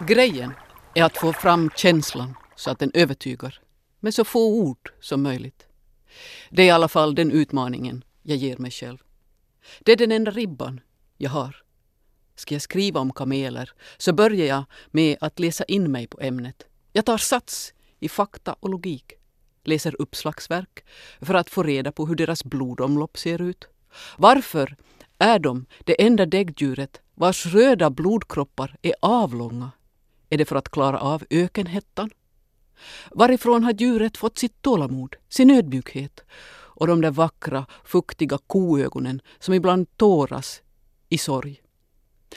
Grejen 0.08 0.54
är 0.93 1.04
att 1.04 1.17
få 1.17 1.34
fram 1.34 1.69
känslan 1.75 2.36
så 2.56 2.71
att 2.71 2.80
den 2.80 2.91
övertygar 2.93 3.60
med 3.99 4.13
så 4.13 4.23
få 4.23 4.47
ord 4.47 4.91
som 4.99 5.23
möjligt. 5.23 5.64
Det 6.49 6.62
är 6.62 6.67
i 6.67 6.69
alla 6.69 6.88
fall 6.88 7.15
den 7.15 7.32
utmaningen 7.32 8.04
jag 8.23 8.38
ger 8.38 8.58
mig 8.58 8.71
själv. 8.71 8.97
Det 9.80 9.91
är 9.91 9.97
den 9.97 10.12
enda 10.12 10.32
ribban 10.32 10.82
jag 11.17 11.30
har. 11.30 11.56
Ska 12.36 12.56
jag 12.56 12.62
skriva 12.62 12.99
om 12.99 13.13
kameler 13.13 13.71
så 13.97 14.13
börjar 14.13 14.47
jag 14.47 14.63
med 14.91 15.17
att 15.21 15.39
läsa 15.39 15.63
in 15.63 15.91
mig 15.91 16.08
på 16.08 16.21
ämnet. 16.21 16.65
Jag 16.93 17.06
tar 17.06 17.17
sats 17.17 17.73
i 17.99 18.10
fakta 18.10 18.56
och 18.60 18.69
logik. 18.69 19.13
Läser 19.63 20.01
uppslagsverk 20.01 20.86
för 21.21 21.34
att 21.34 21.49
få 21.49 21.63
reda 21.63 21.91
på 21.91 22.06
hur 22.06 22.15
deras 22.15 22.43
blodomlopp 22.43 23.17
ser 23.17 23.41
ut. 23.41 23.67
Varför 24.17 24.75
är 25.17 25.39
de 25.39 25.65
det 25.84 26.06
enda 26.06 26.25
däggdjuret 26.25 27.01
vars 27.13 27.45
röda 27.45 27.89
blodkroppar 27.89 28.75
är 28.82 28.93
avlånga? 28.99 29.71
Är 30.30 30.38
det 30.38 30.45
för 30.45 30.56
att 30.56 30.69
klara 30.69 30.99
av 30.99 31.23
ökenhettan? 31.30 32.10
Varifrån 33.12 33.64
har 33.64 33.74
djuret 33.74 34.18
fått 34.18 34.38
sitt 34.38 34.62
tålamod, 34.62 35.16
sin 35.30 35.52
ödmjukhet 35.52 36.24
och 36.78 36.88
de 36.88 37.02
där 37.02 37.12
vackra, 37.12 37.66
fuktiga 37.84 38.38
koögonen 38.48 39.22
som 39.40 39.54
ibland 39.54 39.98
tåras 39.98 40.62
i 41.10 41.18
sorg? 41.18 41.62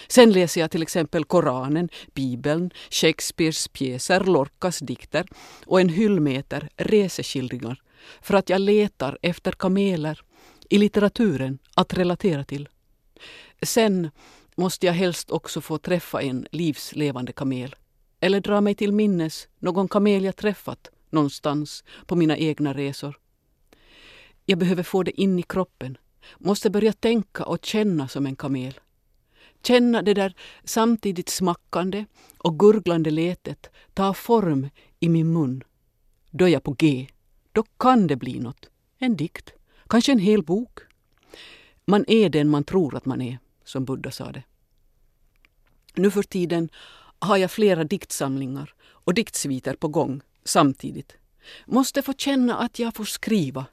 Sen 0.09 0.33
läser 0.33 0.61
jag 0.61 0.71
till 0.71 0.83
exempel 0.83 1.25
Koranen, 1.25 1.89
Bibeln, 2.15 2.71
Shakespeares 2.91 3.69
pjäser, 3.69 4.25
Lorcas 4.25 4.79
dikter 4.79 5.27
och 5.67 5.81
en 5.81 5.89
hyllmeter 5.89 6.69
reseskildringar 6.77 7.83
för 8.21 8.35
att 8.35 8.49
jag 8.49 8.61
letar 8.61 9.19
efter 9.23 9.53
kameler 9.53 10.21
i 10.71 10.79
litteraturen 10.79 11.59
att 11.75 11.95
relatera 11.95 12.45
till. 12.45 12.69
Sen 13.63 14.11
måste 14.57 14.87
jag 14.87 14.93
helst 14.93 15.31
också 15.31 15.61
få 15.61 15.79
träffa 15.79 16.23
en 16.23 16.47
livslevande 16.51 17.33
kamel 17.33 17.77
eller 18.21 18.41
dra 18.41 18.61
mig 18.61 18.75
till 18.75 18.93
minnes 18.93 19.49
någon 19.59 19.89
kamel 19.89 20.25
jag 20.25 20.37
träffat 20.37 20.91
någonstans 21.11 21.85
på 22.07 22.17
mina 22.17 22.37
egna 22.37 22.75
resor. 22.75 23.19
Jag 24.45 24.59
behöver 24.59 24.83
få 24.83 25.03
det 25.03 25.21
in 25.21 25.39
i 25.39 25.43
kroppen, 25.43 25.99
måste 26.39 26.71
börja 26.71 26.93
tänka 26.93 27.45
och 27.45 27.65
känna 27.65 28.09
som 28.09 28.27
en 28.27 28.37
kamel. 28.37 28.81
Känna 29.63 30.03
det 30.03 30.15
där 30.15 30.35
samtidigt 30.65 31.29
smackande 31.29 32.05
och 32.39 32.59
gurglande 32.59 33.11
letet 33.11 33.71
ta 33.95 34.15
form 34.15 34.69
i 35.01 35.09
min 35.09 35.33
mun. 35.33 35.65
Då 36.31 36.45
är 36.45 36.49
jag 36.49 36.63
på 36.63 36.73
G. 36.73 37.09
Då 37.53 37.63
kan 37.63 38.07
det 38.07 38.17
bli 38.17 38.41
något. 38.41 38.71
En 38.99 39.17
dikt. 39.17 39.53
Kanske 39.89 40.13
en 40.13 40.19
hel 40.19 40.43
bok. 40.43 40.79
Man 41.85 42.05
är 42.09 42.29
den 42.29 42.49
man 42.49 42.65
tror 42.65 42.97
att 42.97 43.05
man 43.05 43.23
är, 43.23 43.39
som 43.65 43.85
Buddha 43.85 44.11
sa 44.11 44.33
det. 44.33 44.43
Nu 45.95 46.11
för 46.11 46.23
tiden 46.23 46.69
har 47.19 47.37
jag 47.37 47.51
flera 47.51 47.85
diktsamlingar 47.85 48.75
och 48.81 49.15
diktsviter 49.15 49.75
på 49.75 49.89
gång 49.89 50.21
samtidigt. 50.45 51.17
Måste 51.67 52.03
få 52.03 52.13
känna 52.13 52.59
att 52.59 52.79
jag 52.79 52.95
får 52.97 53.05
skriva 53.05 53.67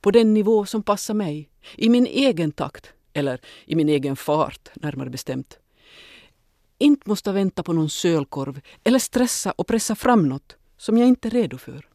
på 0.00 0.10
den 0.10 0.34
nivå 0.34 0.66
som 0.66 0.82
passar 0.82 1.14
mig, 1.14 1.48
i 1.76 1.88
min 1.88 2.06
egen 2.06 2.52
takt 2.52 2.92
eller 3.12 3.40
i 3.64 3.74
min 3.74 3.88
egen 3.88 4.16
fart 4.16 4.70
närmare 4.74 5.10
bestämt. 5.10 5.58
Inte 6.78 7.08
måste 7.08 7.32
vänta 7.32 7.62
på 7.62 7.72
någon 7.72 7.90
sölkorv 7.90 8.60
eller 8.84 8.98
stressa 8.98 9.52
och 9.52 9.66
pressa 9.66 9.94
fram 9.94 10.28
något 10.28 10.56
som 10.76 10.98
jag 10.98 11.08
inte 11.08 11.28
är 11.28 11.30
redo 11.30 11.58
för. 11.58 11.88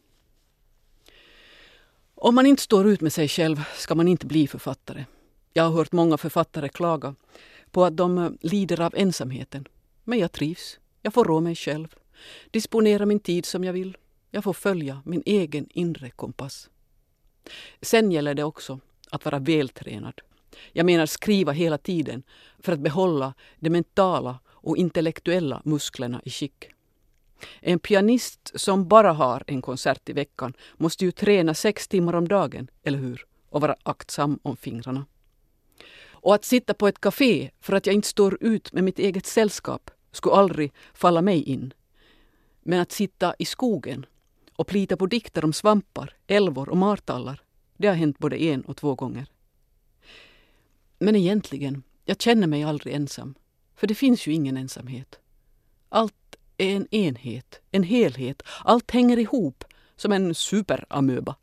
Om 2.15 2.35
man 2.35 2.45
inte 2.45 2.63
står 2.63 2.87
ut 2.87 3.01
med 3.01 3.13
sig 3.13 3.27
själv 3.27 3.63
ska 3.75 3.95
man 3.95 4.07
inte 4.07 4.25
bli 4.25 4.47
författare. 4.47 5.05
Jag 5.53 5.63
har 5.63 5.71
hört 5.71 5.91
många 5.91 6.17
författare 6.17 6.69
klaga 6.69 7.15
på 7.71 7.85
att 7.85 7.97
de 7.97 8.17
eh, 8.17 8.31
lider 8.41 8.81
av 8.81 8.95
ensamheten. 8.95 9.67
Men 10.03 10.19
jag 10.19 10.31
trivs. 10.31 10.79
Jag 11.07 11.13
får 11.13 11.25
rå 11.25 11.39
mig 11.39 11.55
själv. 11.55 11.95
Disponera 12.51 13.05
min 13.05 13.19
tid 13.19 13.45
som 13.45 13.63
jag 13.63 13.73
vill. 13.73 13.97
Jag 14.31 14.43
får 14.43 14.53
följa 14.53 15.01
min 15.05 15.23
egen 15.25 15.67
inre 15.69 16.09
kompass. 16.09 16.69
Sen 17.81 18.11
gäller 18.11 18.33
det 18.33 18.43
också 18.43 18.79
att 19.11 19.25
vara 19.25 19.39
vältränad. 19.39 20.21
Jag 20.71 20.85
menar 20.85 21.05
skriva 21.05 21.51
hela 21.51 21.77
tiden 21.77 22.23
för 22.59 22.71
att 22.71 22.79
behålla 22.79 23.33
de 23.59 23.69
mentala 23.69 24.39
och 24.47 24.77
intellektuella 24.77 25.61
musklerna 25.65 26.21
i 26.25 26.29
skick. 26.29 26.69
En 27.59 27.79
pianist 27.79 28.51
som 28.55 28.87
bara 28.87 29.11
har 29.13 29.43
en 29.47 29.61
konsert 29.61 30.09
i 30.09 30.13
veckan 30.13 30.53
måste 30.77 31.05
ju 31.05 31.11
träna 31.11 31.53
sex 31.53 31.87
timmar 31.87 32.15
om 32.15 32.27
dagen, 32.27 32.67
eller 32.83 32.97
hur? 32.97 33.25
Och 33.49 33.61
vara 33.61 33.75
aktsam 33.83 34.39
om 34.43 34.57
fingrarna. 34.57 35.05
Och 36.09 36.35
att 36.35 36.45
sitta 36.45 36.73
på 36.73 36.87
ett 36.87 37.01
café 37.01 37.49
för 37.61 37.73
att 37.73 37.85
jag 37.85 37.95
inte 37.95 38.07
står 38.07 38.37
ut 38.43 38.73
med 38.73 38.83
mitt 38.83 38.99
eget 38.99 39.25
sällskap 39.25 39.91
skulle 40.17 40.35
aldrig 40.35 40.73
falla 40.93 41.21
mig 41.21 41.43
in. 41.43 41.73
Men 42.61 42.79
att 42.79 42.91
sitta 42.91 43.35
i 43.39 43.45
skogen 43.45 44.05
och 44.55 44.67
plita 44.67 44.97
på 44.97 45.05
dikter 45.05 45.45
om 45.45 45.53
svampar, 45.53 46.13
älvor 46.27 46.69
och 46.69 46.77
martallar, 46.77 47.41
det 47.77 47.87
har 47.87 47.95
hänt 47.95 48.19
både 48.19 48.43
en 48.43 48.61
och 48.61 48.77
två 48.77 48.95
gånger. 48.95 49.27
Men 50.99 51.15
egentligen, 51.15 51.83
jag 52.05 52.21
känner 52.21 52.47
mig 52.47 52.63
aldrig 52.63 52.95
ensam. 52.95 53.35
För 53.75 53.87
det 53.87 53.95
finns 53.95 54.27
ju 54.27 54.33
ingen 54.33 54.57
ensamhet. 54.57 55.19
Allt 55.89 56.35
är 56.57 56.75
en 56.75 56.87
enhet, 56.95 57.61
en 57.71 57.83
helhet. 57.83 58.41
Allt 58.63 58.91
hänger 58.91 59.19
ihop 59.19 59.63
som 59.95 60.11
en 60.11 60.35
superamöba. 60.35 61.35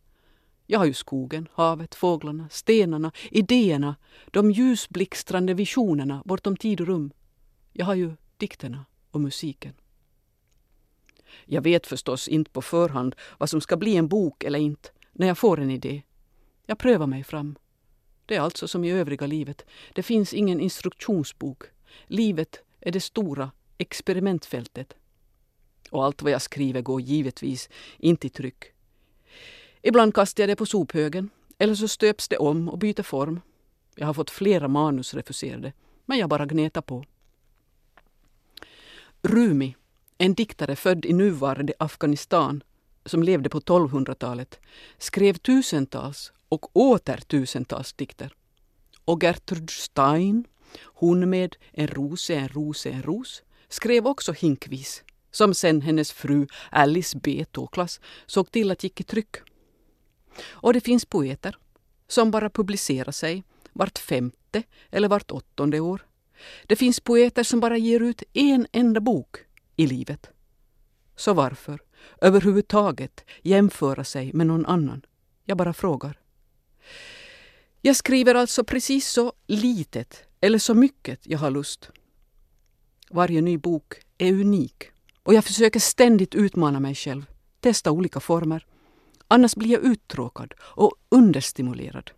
Jag 0.66 0.78
har 0.78 0.86
ju 0.86 0.94
skogen, 0.94 1.48
havet, 1.52 1.94
fåglarna, 1.94 2.48
stenarna, 2.50 3.12
idéerna, 3.30 3.96
de 4.26 4.50
ljusblixtrande 4.50 5.54
visionerna 5.54 6.22
bortom 6.24 6.56
tid 6.56 6.80
och 6.80 6.86
rum. 6.86 7.12
Jag 7.72 7.86
har 7.86 7.94
ju 7.94 8.12
dikterna 8.44 8.84
och 9.10 9.20
musiken. 9.20 9.72
Jag 11.44 11.62
vet 11.62 11.86
förstås 11.86 12.28
inte 12.28 12.50
på 12.50 12.62
förhand 12.62 13.14
vad 13.38 13.50
som 13.50 13.60
ska 13.60 13.76
bli 13.76 13.96
en 13.96 14.08
bok 14.08 14.44
eller 14.44 14.58
inte 14.58 14.88
när 15.12 15.26
jag 15.26 15.38
får 15.38 15.60
en 15.60 15.70
idé. 15.70 16.02
Jag 16.66 16.78
prövar 16.78 17.06
mig 17.06 17.24
fram. 17.24 17.56
Det 18.26 18.36
är 18.36 18.40
alltså 18.40 18.68
som 18.68 18.84
i 18.84 18.90
övriga 18.90 19.26
livet. 19.26 19.64
Det 19.94 20.02
finns 20.02 20.34
ingen 20.34 20.60
instruktionsbok. 20.60 21.62
Livet 22.06 22.62
är 22.80 22.92
det 22.92 23.00
stora 23.00 23.50
experimentfältet. 23.78 24.94
Och 25.90 26.04
allt 26.04 26.22
vad 26.22 26.32
jag 26.32 26.42
skriver 26.42 26.82
går 26.82 27.00
givetvis 27.00 27.68
inte 27.98 28.26
i 28.26 28.30
tryck. 28.30 28.64
Ibland 29.82 30.14
kastar 30.14 30.42
jag 30.42 30.48
det 30.48 30.56
på 30.56 30.66
sophögen 30.66 31.30
eller 31.58 31.74
så 31.74 31.88
stöps 31.88 32.28
det 32.28 32.36
om 32.36 32.68
och 32.68 32.78
byter 32.78 33.02
form. 33.02 33.40
Jag 33.94 34.06
har 34.06 34.14
fått 34.14 34.30
flera 34.30 34.68
manus 34.68 35.14
refuserade, 35.14 35.72
men 36.04 36.18
jag 36.18 36.28
bara 36.28 36.46
gnetar 36.46 36.82
på. 36.82 37.04
Rumi, 39.26 39.76
en 40.18 40.34
diktare 40.34 40.76
född 40.76 41.04
i 41.04 41.12
nuvarande 41.12 41.72
Afghanistan 41.78 42.62
som 43.06 43.22
levde 43.22 43.48
på 43.48 43.60
1200-talet, 43.60 44.60
skrev 44.98 45.34
tusentals 45.34 46.32
och 46.48 46.76
åter 46.76 47.16
tusentals 47.16 47.92
dikter. 47.92 48.34
Och 49.04 49.22
Gertrud 49.22 49.70
Stein, 49.70 50.44
hon 50.82 51.30
med 51.30 51.56
En 51.72 51.86
ros 51.86 52.30
är 52.30 52.36
en 52.36 52.48
ros 52.48 52.86
är 52.86 52.90
en 52.90 53.02
ros, 53.02 53.42
skrev 53.68 54.06
också 54.06 54.32
hinkvis, 54.32 55.04
som 55.30 55.54
sen 55.54 55.80
hennes 55.80 56.12
fru 56.12 56.46
Alice 56.70 57.18
B. 57.22 57.44
Toklas 57.50 58.00
såg 58.26 58.50
till 58.50 58.70
att 58.70 58.84
gick 58.84 59.00
i 59.00 59.04
tryck. 59.04 59.36
Och 60.48 60.72
det 60.72 60.80
finns 60.80 61.04
poeter 61.04 61.56
som 62.08 62.30
bara 62.30 62.50
publicerar 62.50 63.12
sig 63.12 63.44
vart 63.72 63.98
femte 63.98 64.62
eller 64.90 65.08
vart 65.08 65.30
åttonde 65.30 65.80
år. 65.80 66.06
Det 66.66 66.76
finns 66.76 67.00
poeter 67.00 67.42
som 67.42 67.60
bara 67.60 67.76
ger 67.76 68.00
ut 68.00 68.22
en 68.32 68.66
enda 68.72 69.00
bok 69.00 69.36
i 69.76 69.86
livet. 69.86 70.30
Så 71.16 71.32
varför 71.34 71.80
överhuvudtaget 72.20 73.24
jämföra 73.42 74.04
sig 74.04 74.32
med 74.32 74.46
någon 74.46 74.66
annan? 74.66 75.04
Jag 75.44 75.58
bara 75.58 75.72
frågar. 75.72 76.18
Jag 77.80 77.96
skriver 77.96 78.34
alltså 78.34 78.64
precis 78.64 79.08
så 79.08 79.32
litet 79.46 80.24
eller 80.40 80.58
så 80.58 80.74
mycket 80.74 81.20
jag 81.26 81.38
har 81.38 81.50
lust. 81.50 81.90
Varje 83.10 83.40
ny 83.40 83.58
bok 83.58 83.94
är 84.18 84.32
unik 84.32 84.84
och 85.22 85.34
jag 85.34 85.44
försöker 85.44 85.80
ständigt 85.80 86.34
utmana 86.34 86.80
mig 86.80 86.94
själv, 86.94 87.26
testa 87.60 87.90
olika 87.90 88.20
former. 88.20 88.66
Annars 89.28 89.56
blir 89.56 89.70
jag 89.70 89.82
uttråkad 89.82 90.54
och 90.60 90.92
understimulerad. 91.08 92.10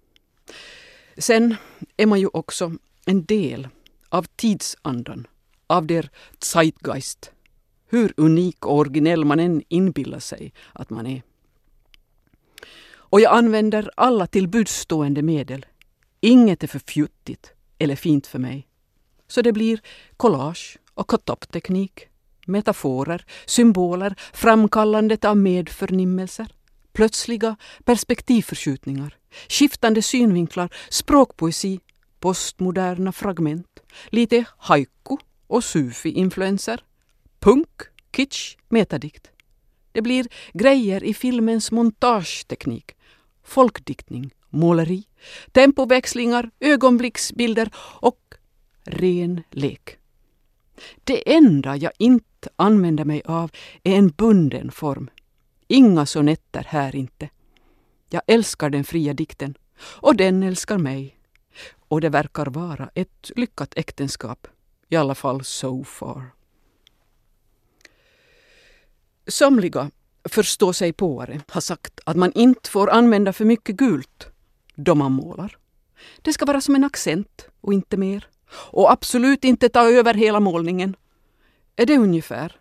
Sen 1.19 1.57
är 1.97 2.07
man 2.07 2.21
ju 2.21 2.27
också 2.27 2.73
en 3.05 3.25
del 3.25 3.69
av 4.09 4.27
tidsandan, 4.37 5.27
av 5.67 5.87
der 5.87 6.11
Zeitgeist. 6.41 7.31
Hur 7.89 8.13
unik 8.17 8.67
och 8.67 8.77
originell 8.77 9.25
man 9.25 9.41
än 9.41 9.63
inbillar 9.69 10.19
sig 10.19 10.53
att 10.73 10.91
man 10.91 11.07
är. 11.07 11.23
Och 13.09 13.21
jag 13.21 13.33
använder 13.33 13.91
alla 13.97 14.27
till 14.27 14.49
budstående 14.49 15.23
medel. 15.23 15.67
Inget 16.21 16.63
är 16.63 16.67
för 16.67 16.79
fjuttigt 16.79 17.53
eller 17.79 17.97
fint 17.97 18.27
för 18.27 18.39
mig. 18.39 18.69
Så 19.29 19.43
det 19.43 19.53
blir 19.53 19.81
collage 20.17 20.79
och 20.95 21.09
cut-up-teknik, 21.09 22.09
metaforer, 22.47 23.25
symboler, 23.47 24.15
framkallandet 24.33 25.25
av 25.25 25.37
medförnimmelser, 25.37 26.47
plötsliga 26.93 27.57
perspektivförskjutningar, 27.85 29.17
skiftande 29.49 30.03
synvinklar, 30.03 30.75
språkpoesi, 30.89 31.81
postmoderna 32.27 33.13
fragment, 33.13 33.81
lite 34.11 34.45
haiku 34.59 35.17
och 35.47 35.65
sufi-influenser, 35.65 36.85
punk, 37.41 37.83
kitsch, 38.17 38.57
metadikt. 38.69 39.31
Det 39.93 40.03
blir 40.03 40.29
grejer 40.53 41.05
i 41.05 41.15
filmens 41.15 41.73
montageteknik, 41.73 42.97
folkdiktning, 43.45 44.35
måleri, 44.51 45.05
tempoväxlingar, 45.53 46.51
ögonblicksbilder 46.61 47.71
och 48.01 48.35
ren 48.85 49.43
lek. 49.51 49.99
Det 51.05 51.35
enda 51.35 51.77
jag 51.77 51.93
inte 51.99 52.49
använder 52.57 53.05
mig 53.05 53.23
av 53.25 53.51
är 53.83 53.95
en 53.95 54.09
bunden 54.09 54.71
form. 54.71 55.11
Inga 55.69 56.07
sonetter 56.07 56.67
här 56.69 56.97
inte. 56.97 57.29
Jag 58.11 58.23
älskar 58.27 58.71
den 58.71 58.85
fria 58.85 59.15
dikten 59.15 59.55
och 59.79 60.17
den 60.17 60.43
älskar 60.43 60.79
mig. 60.79 61.16
Och 61.89 62.01
det 62.01 62.09
verkar 62.09 62.47
vara 62.47 62.91
ett 62.95 63.31
lyckat 63.37 63.73
äktenskap. 63.77 64.47
I 64.89 64.97
alla 64.97 65.15
fall 65.15 65.45
so 65.45 65.85
far. 65.85 66.23
Somliga 69.27 69.91
förstå 70.29 70.73
sig 70.73 70.95
har 71.49 71.61
sagt 71.61 72.01
att 72.05 72.17
man 72.17 72.33
inte 72.33 72.71
får 72.71 72.91
använda 72.91 73.33
för 73.33 73.45
mycket 73.45 73.77
gult 73.77 74.27
då 74.75 74.95
man 74.95 75.13
målar. 75.13 75.57
Det 76.23 76.33
ska 76.33 76.45
vara 76.45 76.61
som 76.61 76.75
en 76.75 76.85
accent 76.85 77.49
och 77.61 77.73
inte 77.73 77.97
mer. 77.97 78.29
Och 78.51 78.93
absolut 78.93 79.45
inte 79.45 79.69
ta 79.69 79.91
över 79.91 80.15
hela 80.15 80.41
målningen. 80.41 80.97
Är 81.77 81.87
det 81.87 81.99
ungefär 81.99 82.57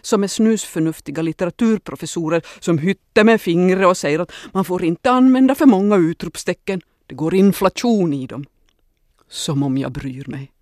som 0.00 0.20
med 0.20 0.30
snusförnuftiga 0.30 1.22
litteraturprofessorer 1.22 2.42
som 2.60 2.78
hytter 2.78 3.24
med 3.24 3.40
fingret 3.40 3.86
och 3.86 3.96
säger 3.96 4.18
att 4.18 4.32
man 4.52 4.64
får 4.64 4.84
inte 4.84 5.10
använda 5.10 5.54
för 5.54 5.66
många 5.66 5.96
utropstecken. 5.96 6.80
Det 7.06 7.14
går 7.14 7.34
inflation 7.34 8.12
i 8.12 8.26
dem. 8.26 8.46
Som 9.28 9.62
om 9.62 9.78
jag 9.78 9.92
bryr 9.92 10.24
mig. 10.26 10.52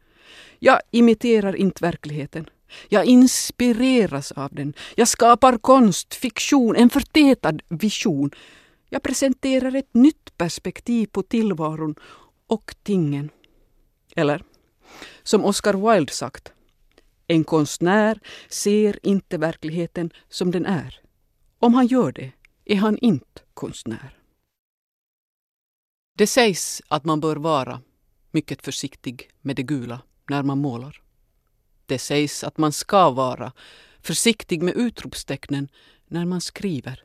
Jag 0.58 0.80
imiterar 0.90 1.56
inte 1.56 1.84
verkligheten. 1.84 2.50
Jag 2.88 3.04
inspireras 3.04 4.32
av 4.32 4.54
den. 4.54 4.74
Jag 4.96 5.08
skapar 5.08 5.58
konst, 5.58 6.14
fiktion, 6.14 6.76
en 6.76 6.90
förtätad 6.90 7.62
vision. 7.68 8.30
Jag 8.88 9.02
presenterar 9.02 9.74
ett 9.74 9.94
nytt 9.94 10.36
perspektiv 10.36 11.06
på 11.06 11.22
tillvaron 11.22 11.94
och 12.46 12.74
tingen. 12.82 13.30
Eller, 14.16 14.44
som 15.22 15.44
Oscar 15.44 15.92
Wilde 15.92 16.12
sagt, 16.12 16.52
en 17.26 17.44
konstnär 17.44 18.20
ser 18.48 19.06
inte 19.06 19.38
verkligheten 19.38 20.10
som 20.28 20.50
den 20.50 20.66
är. 20.66 21.00
Om 21.58 21.74
han 21.74 21.86
gör 21.86 22.12
det 22.12 22.32
är 22.64 22.76
han 22.76 22.98
inte 22.98 23.42
konstnär. 23.54 24.18
Det 26.18 26.26
sägs 26.26 26.82
att 26.88 27.04
man 27.04 27.20
bör 27.20 27.36
vara 27.36 27.80
mycket 28.32 28.62
försiktig 28.62 29.30
med 29.40 29.56
det 29.56 29.62
gula 29.62 30.00
när 30.28 30.42
man 30.42 30.58
målar. 30.58 31.02
Det 31.86 31.98
sägs 31.98 32.44
att 32.44 32.58
man 32.58 32.72
ska 32.72 33.10
vara 33.10 33.52
försiktig 34.02 34.62
med 34.62 34.74
utropstecknen 34.74 35.68
när 36.06 36.24
man 36.24 36.40
skriver. 36.40 37.04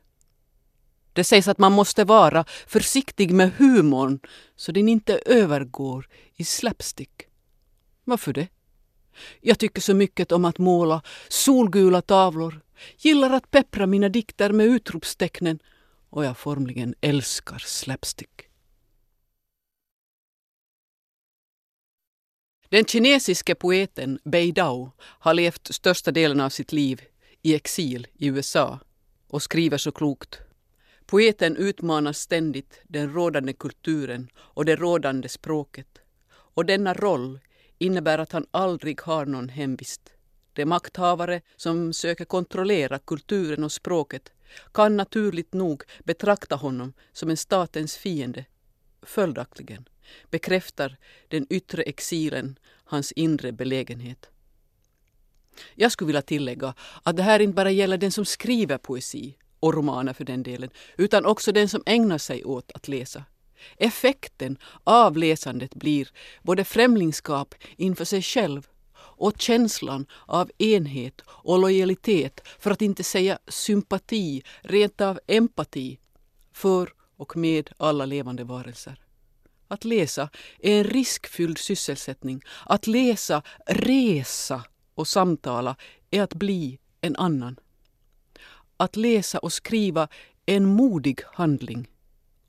Det 1.12 1.24
sägs 1.24 1.48
att 1.48 1.58
man 1.58 1.72
måste 1.72 2.04
vara 2.04 2.44
försiktig 2.66 3.30
med 3.30 3.52
humorn 3.56 4.20
så 4.56 4.72
den 4.72 4.88
inte 4.88 5.20
övergår 5.26 6.08
i 6.34 6.44
slapstick. 6.44 7.22
Varför 8.04 8.32
det? 8.32 8.48
Jag 9.40 9.58
tycker 9.58 9.80
så 9.80 9.94
mycket 9.94 10.32
om 10.32 10.44
att 10.44 10.58
måla 10.58 11.02
solgula 11.28 12.02
tavlor, 12.02 12.60
gillar 12.98 13.30
att 13.30 13.50
peppra 13.50 13.86
mina 13.86 14.08
dikter 14.08 14.52
med 14.52 14.66
utropstecknen 14.66 15.58
och 16.10 16.24
jag 16.24 16.38
formligen 16.38 16.94
älskar 17.00 17.58
slapstick. 17.58 18.47
Den 22.70 22.84
kinesiske 22.84 23.54
poeten 23.54 24.18
Bei 24.24 24.52
Dao 24.52 24.92
har 25.00 25.34
levt 25.34 25.74
största 25.74 26.10
delen 26.10 26.40
av 26.40 26.50
sitt 26.50 26.72
liv 26.72 27.02
i 27.42 27.54
exil 27.54 28.06
i 28.14 28.26
USA 28.26 28.80
och 29.28 29.42
skriver 29.42 29.78
så 29.78 29.92
klokt. 29.92 30.38
Poeten 31.06 31.56
utmanar 31.56 32.12
ständigt 32.12 32.80
den 32.84 33.12
rådande 33.12 33.52
kulturen 33.52 34.28
och 34.36 34.64
det 34.64 34.76
rådande 34.76 35.28
språket. 35.28 35.98
Och 36.30 36.66
denna 36.66 36.94
roll 36.94 37.40
innebär 37.78 38.18
att 38.18 38.32
han 38.32 38.46
aldrig 38.50 39.00
har 39.00 39.26
någon 39.26 39.48
hemvist. 39.48 40.12
De 40.52 40.64
makthavare 40.64 41.40
som 41.56 41.92
söker 41.92 42.24
kontrollera 42.24 42.98
kulturen 42.98 43.64
och 43.64 43.72
språket 43.72 44.32
kan 44.72 44.96
naturligt 44.96 45.54
nog 45.54 45.82
betrakta 46.04 46.56
honom 46.56 46.92
som 47.12 47.30
en 47.30 47.36
statens 47.36 47.96
fiende. 47.96 48.44
Följaktligen 49.02 49.88
bekräftar 50.30 50.96
den 51.28 51.46
yttre 51.50 51.82
exilen 51.82 52.58
hans 52.84 53.12
inre 53.12 53.52
belägenhet. 53.52 54.30
Jag 55.74 55.92
skulle 55.92 56.06
vilja 56.06 56.22
tillägga 56.22 56.74
att 57.02 57.16
det 57.16 57.22
här 57.22 57.40
inte 57.40 57.54
bara 57.54 57.70
gäller 57.70 57.98
den 57.98 58.12
som 58.12 58.24
skriver 58.24 58.78
poesi 58.78 59.36
och 59.60 59.74
romaner 59.74 60.12
för 60.12 60.24
den 60.24 60.42
delen, 60.42 60.70
utan 60.96 61.26
också 61.26 61.52
den 61.52 61.68
som 61.68 61.82
ägnar 61.86 62.18
sig 62.18 62.44
åt 62.44 62.72
att 62.74 62.88
läsa. 62.88 63.24
Effekten 63.76 64.58
av 64.84 65.16
läsandet 65.16 65.74
blir 65.74 66.08
både 66.42 66.64
främlingskap 66.64 67.54
inför 67.76 68.04
sig 68.04 68.22
själv 68.22 68.68
och 68.94 69.40
känslan 69.40 70.06
av 70.26 70.50
enhet 70.58 71.20
och 71.26 71.58
lojalitet, 71.58 72.40
för 72.58 72.70
att 72.70 72.82
inte 72.82 73.04
säga 73.04 73.38
sympati, 73.48 74.42
rent 74.60 75.00
av 75.00 75.20
empati, 75.26 75.98
för 76.52 76.92
och 77.18 77.36
med 77.36 77.70
alla 77.76 78.04
levande 78.04 78.44
varelser. 78.44 79.00
Att 79.68 79.84
läsa 79.84 80.30
är 80.58 80.78
en 80.78 80.84
riskfylld 80.84 81.58
sysselsättning. 81.58 82.42
Att 82.66 82.86
läsa, 82.86 83.42
resa 83.66 84.64
och 84.94 85.08
samtala 85.08 85.76
är 86.10 86.22
att 86.22 86.34
bli 86.34 86.78
en 87.00 87.16
annan. 87.16 87.56
Att 88.76 88.96
läsa 88.96 89.38
och 89.38 89.52
skriva 89.52 90.08
är 90.46 90.56
en 90.56 90.66
modig 90.66 91.20
handling. 91.32 91.88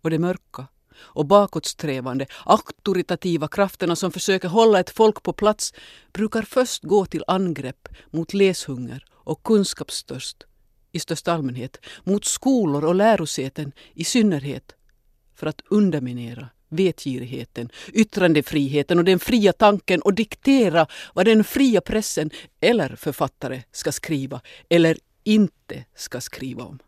Och 0.02 0.10
det 0.10 0.20
mörka 0.20 0.68
och 1.00 1.26
bakåtsträvande, 1.26 2.26
auktoritativa 2.46 3.48
krafterna 3.48 3.96
som 3.96 4.12
försöker 4.12 4.48
hålla 4.48 4.80
ett 4.80 4.90
folk 4.90 5.24
på 5.24 5.34
plats 5.34 5.74
brukar 6.14 6.42
först 6.42 6.84
gå 6.84 7.06
till 7.06 7.24
angrepp 7.28 7.88
mot 8.12 8.34
läshunger 8.34 9.06
och 9.12 9.44
kunskapstörst 9.44 10.46
i 10.91 10.99
största 10.99 11.34
allmänhet, 11.34 11.78
mot 12.04 12.25
skolor 12.25 12.86
och 12.86 12.95
lärosäten 12.95 13.71
i 13.93 14.04
synnerhet, 14.04 14.75
för 15.36 15.47
att 15.47 15.62
underminera 15.69 16.49
vetgirigheten, 16.69 17.69
yttrandefriheten 17.93 18.97
och 18.97 19.06
den 19.06 19.19
fria 19.19 19.54
tanken 19.54 20.02
och 20.02 20.13
diktera 20.13 20.88
vad 21.13 21.25
den 21.25 21.43
fria 21.43 21.82
pressen 21.82 22.30
eller 22.60 22.95
författare 22.95 23.63
ska 23.71 23.91
skriva 23.91 24.41
eller 24.69 24.97
inte 25.23 25.86
ska 25.95 26.21
skriva 26.21 26.63
om. 26.63 26.80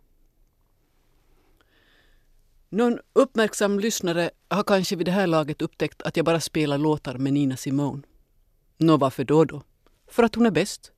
Någon 2.69 2.99
uppmärksam 3.13 3.79
lyssnare 3.79 4.31
har 4.49 4.63
kanske 4.63 4.95
vid 4.95 5.07
det 5.07 5.11
här 5.11 5.27
laget 5.27 5.61
upptäckt 5.61 6.01
att 6.01 6.17
jag 6.17 6.25
bara 6.25 6.39
spelar 6.39 6.77
låtar 6.77 7.17
med 7.17 7.33
Nina 7.33 7.57
Simone. 7.57 8.01
Nå, 8.77 8.97
varför 8.97 9.23
då 9.23 9.45
då? 9.45 9.63
För 10.07 10.23
att 10.23 10.35
hon 10.35 10.45
är 10.45 10.51
bäst. 10.51 10.91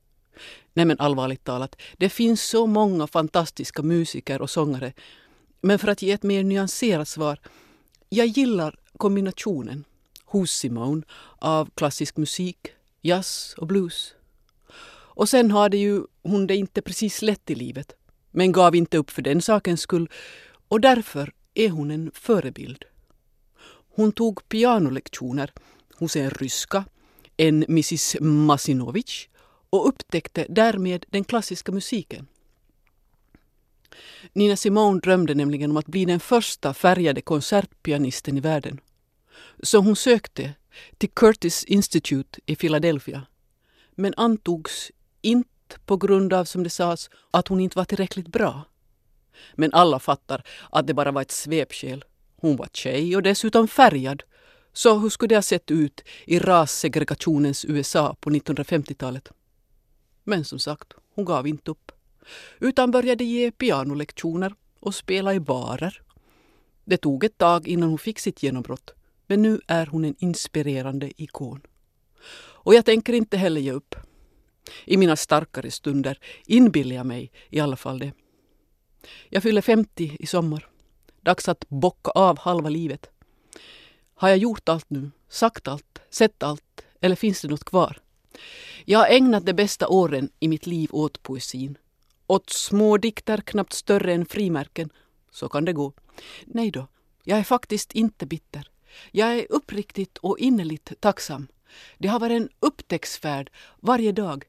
Nej 0.74 0.86
men 0.86 1.00
allvarligt 1.00 1.44
talat, 1.44 1.76
det 1.98 2.10
finns 2.10 2.44
så 2.44 2.68
många 2.68 3.08
fantastiska 3.08 3.82
musiker 3.82 4.42
och 4.42 4.50
sångare. 4.50 4.94
Men 5.62 5.80
för 5.80 5.88
att 5.88 6.02
ge 6.02 6.12
ett 6.12 6.24
mer 6.24 6.44
nyanserat 6.44 7.08
svar, 7.08 7.40
jag 8.10 8.28
gillar 8.28 8.80
kombinationen 8.98 9.84
hos 10.26 10.52
Simone 10.52 11.04
av 11.40 11.70
klassisk 11.76 12.18
musik, 12.18 12.58
jazz 13.02 13.56
och 13.58 13.68
blues. 13.68 14.14
Och 15.16 15.30
sen 15.30 15.52
hade 15.52 15.78
ju 15.78 16.04
hon 16.24 16.48
det 16.48 16.56
inte 16.56 16.82
precis 16.82 17.22
lätt 17.22 17.50
i 17.50 17.56
livet, 17.56 17.94
men 18.32 18.52
gav 18.52 18.76
inte 18.76 18.98
upp 18.98 19.12
för 19.12 19.22
den 19.22 19.42
sakens 19.42 19.82
skull 19.82 20.10
och 20.68 20.82
därför 20.82 21.34
är 21.54 21.70
hon 21.70 21.92
en 21.92 22.12
förebild. 22.14 22.86
Hon 23.96 24.12
tog 24.12 24.50
pianolektioner 24.50 25.54
hos 25.96 26.16
en 26.16 26.30
ryska, 26.30 26.86
en 27.38 27.64
Mrs 27.64 28.16
Masinovich 28.20 29.28
och 29.74 29.88
upptäckte 29.88 30.46
därmed 30.50 31.06
den 31.10 31.24
klassiska 31.24 31.72
musiken. 31.72 32.28
Nina 34.34 34.56
Simone 34.56 35.00
drömde 35.00 35.36
nämligen 35.36 35.72
om 35.72 35.78
att 35.78 35.86
bli 35.86 36.06
den 36.06 36.20
första 36.20 36.74
färgade 36.74 37.22
konsertpianisten 37.22 38.38
i 38.38 38.40
världen. 38.40 38.80
Så 39.64 39.78
hon 39.78 39.96
sökte 39.96 40.54
till 40.98 41.10
Curtis 41.10 41.64
Institute 41.64 42.40
i 42.46 42.56
Philadelphia 42.56 43.26
men 43.96 44.14
antogs 44.18 44.92
inte 45.22 45.80
på 45.86 45.98
grund 45.98 46.34
av, 46.34 46.46
som 46.46 46.64
det 46.64 46.70
sades, 46.70 47.10
att 47.32 47.48
hon 47.48 47.60
inte 47.60 47.78
var 47.78 47.86
tillräckligt 47.86 48.28
bra. 48.28 48.66
Men 49.54 49.74
alla 49.74 50.00
fattar 50.00 50.44
att 50.72 50.88
det 50.88 50.94
bara 50.94 51.12
var 51.12 51.22
ett 51.22 51.32
svepskäl. 51.32 52.04
Hon 52.36 52.56
var 52.56 52.70
tjej 52.74 53.16
och 53.16 53.24
dessutom 53.24 53.68
färgad. 53.68 54.24
Så 54.74 55.00
hur 55.00 55.10
skulle 55.10 55.30
det 55.30 55.38
ha 55.38 55.42
sett 55.42 55.72
ut 55.72 56.04
i 56.26 56.40
rassegregationens 56.40 57.66
USA 57.66 58.16
på 58.20 58.30
1950-talet? 58.30 59.32
Men 60.24 60.46
som 60.46 60.60
sagt, 60.60 60.94
hon 61.16 61.26
gav 61.26 61.48
inte 61.48 61.72
upp. 61.72 61.92
Utan 62.60 62.92
började 62.92 63.24
ge 63.24 63.52
pianolektioner 63.52 64.56
och 64.80 64.96
spela 64.96 65.34
i 65.34 65.40
barer. 65.40 66.02
Det 66.86 66.98
tog 66.98 67.24
ett 67.24 67.38
tag 67.38 67.68
innan 67.68 67.90
hon 67.90 67.98
fick 67.98 68.20
sitt 68.20 68.44
genombrott. 68.44 68.94
Men 69.28 69.42
nu 69.42 69.62
är 69.68 69.86
hon 69.86 70.06
en 70.06 70.16
inspirerande 70.20 71.22
ikon. 71.22 71.62
Och 72.64 72.76
jag 72.76 72.86
tänker 72.86 73.14
inte 73.14 73.38
heller 73.38 73.62
ge 73.62 73.72
upp. 73.72 73.96
I 74.86 74.98
mina 74.98 75.16
starkare 75.16 75.72
stunder 75.72 76.20
inbillar 76.46 76.96
jag 76.96 77.06
mig 77.06 77.32
i 77.50 77.60
alla 77.60 77.76
fall 77.76 78.00
det. 78.00 78.12
Jag 79.30 79.44
fyller 79.44 79.62
50 79.62 80.18
i 80.20 80.26
sommar. 80.26 80.68
Dags 81.22 81.50
att 81.50 81.70
bocka 81.70 82.12
av 82.12 82.40
halva 82.40 82.70
livet. 82.70 83.10
Har 84.16 84.30
jag 84.30 84.38
gjort 84.38 84.70
allt 84.70 84.90
nu? 84.90 85.12
Sagt 85.30 85.68
allt? 85.68 86.02
Sett 86.10 86.44
allt? 86.44 86.86
Eller 87.02 87.16
finns 87.16 87.42
det 87.42 87.48
något 87.48 87.64
kvar? 87.64 88.03
Jag 88.86 89.00
har 89.00 89.08
ägnat 89.08 89.46
de 89.46 89.54
bästa 89.54 89.88
åren 89.88 90.30
i 90.40 90.48
mitt 90.48 90.66
liv 90.66 90.90
åt 90.92 91.24
poesin. 91.24 91.78
Åt 92.28 92.50
små 92.50 92.98
dikter 92.98 93.38
knappt 93.38 93.74
större 93.74 94.14
än 94.14 94.26
frimärken. 94.26 94.90
Så 95.32 95.50
kan 95.50 95.66
det 95.66 95.74
gå. 95.74 95.94
Nej 96.46 96.72
då, 96.72 96.88
jag 97.24 97.40
är 97.40 97.44
faktiskt 97.44 97.92
inte 97.92 98.26
bitter. 98.26 98.70
Jag 99.12 99.38
är 99.38 99.46
uppriktigt 99.50 100.18
och 100.18 100.40
innerligt 100.40 100.94
tacksam. 101.00 101.48
Det 101.98 102.08
har 102.08 102.20
varit 102.20 102.42
en 102.42 102.50
upptäcktsfärd 102.60 103.50
varje 103.80 104.12
dag 104.12 104.46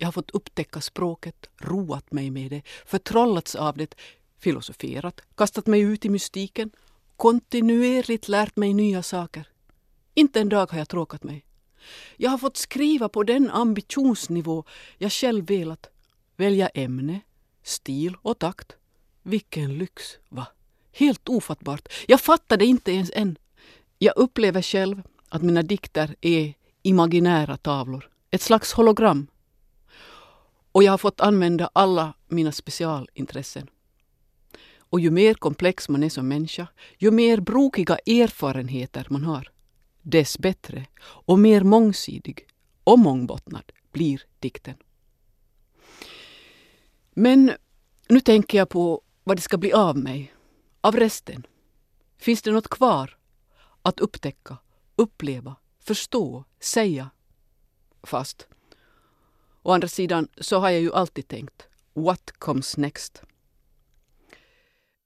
jag 0.00 0.06
har 0.06 0.12
fått 0.12 0.30
upptäcka 0.30 0.80
språket, 0.80 1.46
roat 1.58 2.12
mig 2.12 2.30
med 2.30 2.50
det, 2.50 2.62
förtrollats 2.86 3.54
av 3.54 3.76
det, 3.76 3.94
filosoferat, 4.38 5.20
kastat 5.34 5.66
mig 5.66 5.80
ut 5.80 6.04
i 6.04 6.08
mystiken, 6.08 6.70
kontinuerligt 7.16 8.28
lärt 8.28 8.56
mig 8.56 8.74
nya 8.74 9.02
saker. 9.02 9.48
Inte 10.14 10.40
en 10.40 10.48
dag 10.48 10.70
har 10.70 10.78
jag 10.78 10.88
tråkat 10.88 11.24
mig. 11.24 11.44
Jag 12.16 12.30
har 12.30 12.38
fått 12.38 12.56
skriva 12.56 13.08
på 13.08 13.22
den 13.22 13.50
ambitionsnivå 13.50 14.64
jag 14.98 15.12
själv 15.12 15.46
velat. 15.46 15.90
Välja 16.36 16.68
ämne, 16.68 17.20
stil 17.62 18.16
och 18.22 18.38
takt. 18.38 18.76
Vilken 19.22 19.78
lyx, 19.78 20.02
va? 20.28 20.46
Helt 20.92 21.28
ofattbart. 21.28 21.88
Jag 22.08 22.20
fattar 22.20 22.56
det 22.56 22.64
inte 22.64 22.92
ens 22.92 23.10
än. 23.14 23.38
Jag 23.98 24.16
upplever 24.16 24.62
själv 24.62 25.02
att 25.28 25.42
mina 25.42 25.62
dikter 25.62 26.14
är 26.20 26.54
imaginära 26.82 27.56
tavlor. 27.56 28.10
Ett 28.30 28.42
slags 28.42 28.72
hologram 28.72 29.26
och 30.72 30.82
jag 30.82 30.92
har 30.92 30.98
fått 30.98 31.20
använda 31.20 31.70
alla 31.72 32.14
mina 32.28 32.52
specialintressen. 32.52 33.66
Och 34.78 35.00
ju 35.00 35.10
mer 35.10 35.34
komplex 35.34 35.88
man 35.88 36.02
är 36.02 36.08
som 36.08 36.28
människa, 36.28 36.66
ju 36.98 37.10
mer 37.10 37.40
brokiga 37.40 37.98
erfarenheter 38.06 39.06
man 39.10 39.24
har, 39.24 39.50
dess 40.02 40.38
bättre 40.38 40.86
och 41.02 41.38
mer 41.38 41.60
mångsidig 41.60 42.46
och 42.84 42.98
mångbottnad 42.98 43.72
blir 43.92 44.22
dikten. 44.38 44.76
Men 47.10 47.52
nu 48.08 48.20
tänker 48.20 48.58
jag 48.58 48.68
på 48.68 49.02
vad 49.24 49.36
det 49.36 49.40
ska 49.40 49.58
bli 49.58 49.72
av 49.72 49.96
mig, 49.96 50.34
av 50.80 50.96
resten. 50.96 51.46
Finns 52.18 52.42
det 52.42 52.50
något 52.50 52.68
kvar 52.68 53.18
att 53.82 54.00
upptäcka, 54.00 54.56
uppleva, 54.96 55.56
förstå, 55.80 56.44
säga? 56.60 57.10
Fast 58.02 58.46
Å 59.62 59.72
andra 59.72 59.88
sidan 59.88 60.28
så 60.36 60.58
har 60.58 60.70
jag 60.70 60.80
ju 60.80 60.92
alltid 60.92 61.28
tänkt, 61.28 61.68
what 61.92 62.32
comes 62.38 62.76
next? 62.76 63.22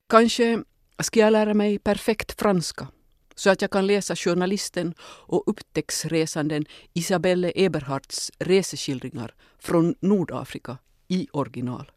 Kanske 0.09 0.65
ska 0.99 1.21
jag 1.21 1.33
lära 1.33 1.55
mig 1.55 1.79
perfekt 1.79 2.41
franska 2.41 2.89
så 3.35 3.51
att 3.51 3.63
jag 3.63 3.71
kan 3.71 3.87
läsa 3.87 4.17
journalisten 4.17 4.95
och 5.03 5.43
upptäcktsresanden 5.47 6.65
Isabelle 6.93 7.53
Eberhards 7.55 8.31
reseskildringar 8.39 9.35
från 9.59 9.95
Nordafrika 10.01 10.79
i 11.09 11.29
original. 11.33 11.91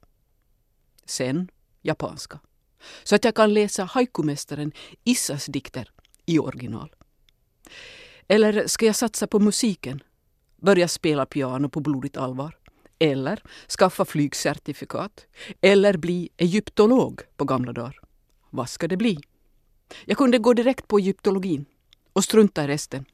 Sen 1.05 1.49
japanska. 1.81 2.39
Så 3.03 3.15
att 3.15 3.25
jag 3.25 3.35
kan 3.35 3.53
läsa 3.53 3.83
haikumästaren 3.83 4.71
Issas 5.03 5.45
dikter 5.45 5.91
i 6.25 6.39
original. 6.39 6.95
Eller 8.27 8.67
ska 8.67 8.85
jag 8.85 8.95
satsa 8.95 9.27
på 9.27 9.39
musiken 9.39 10.03
börja 10.57 10.87
spela 10.87 11.25
piano 11.25 11.69
på 11.69 11.79
blodigt 11.79 12.17
allvar. 12.17 12.57
Eller 12.99 13.43
skaffa 13.79 14.05
flygcertifikat. 14.05 15.25
Eller 15.61 15.97
bli 15.97 16.29
egyptolog 16.37 17.21
på 17.35 17.45
gamla 17.45 17.73
dagar. 17.73 17.99
vad 18.49 18.69
ska 18.69 18.87
det 18.87 18.97
bli? 18.97 19.19
Jag 20.05 20.17
kunde 20.17 20.37
gå 20.37 20.53
direkt 20.53 20.87
på 20.87 20.97
egyptologin 20.97 21.65
och 22.13 22.23
strunta 22.23 22.63
i 22.63 22.67
resten. 22.67 23.05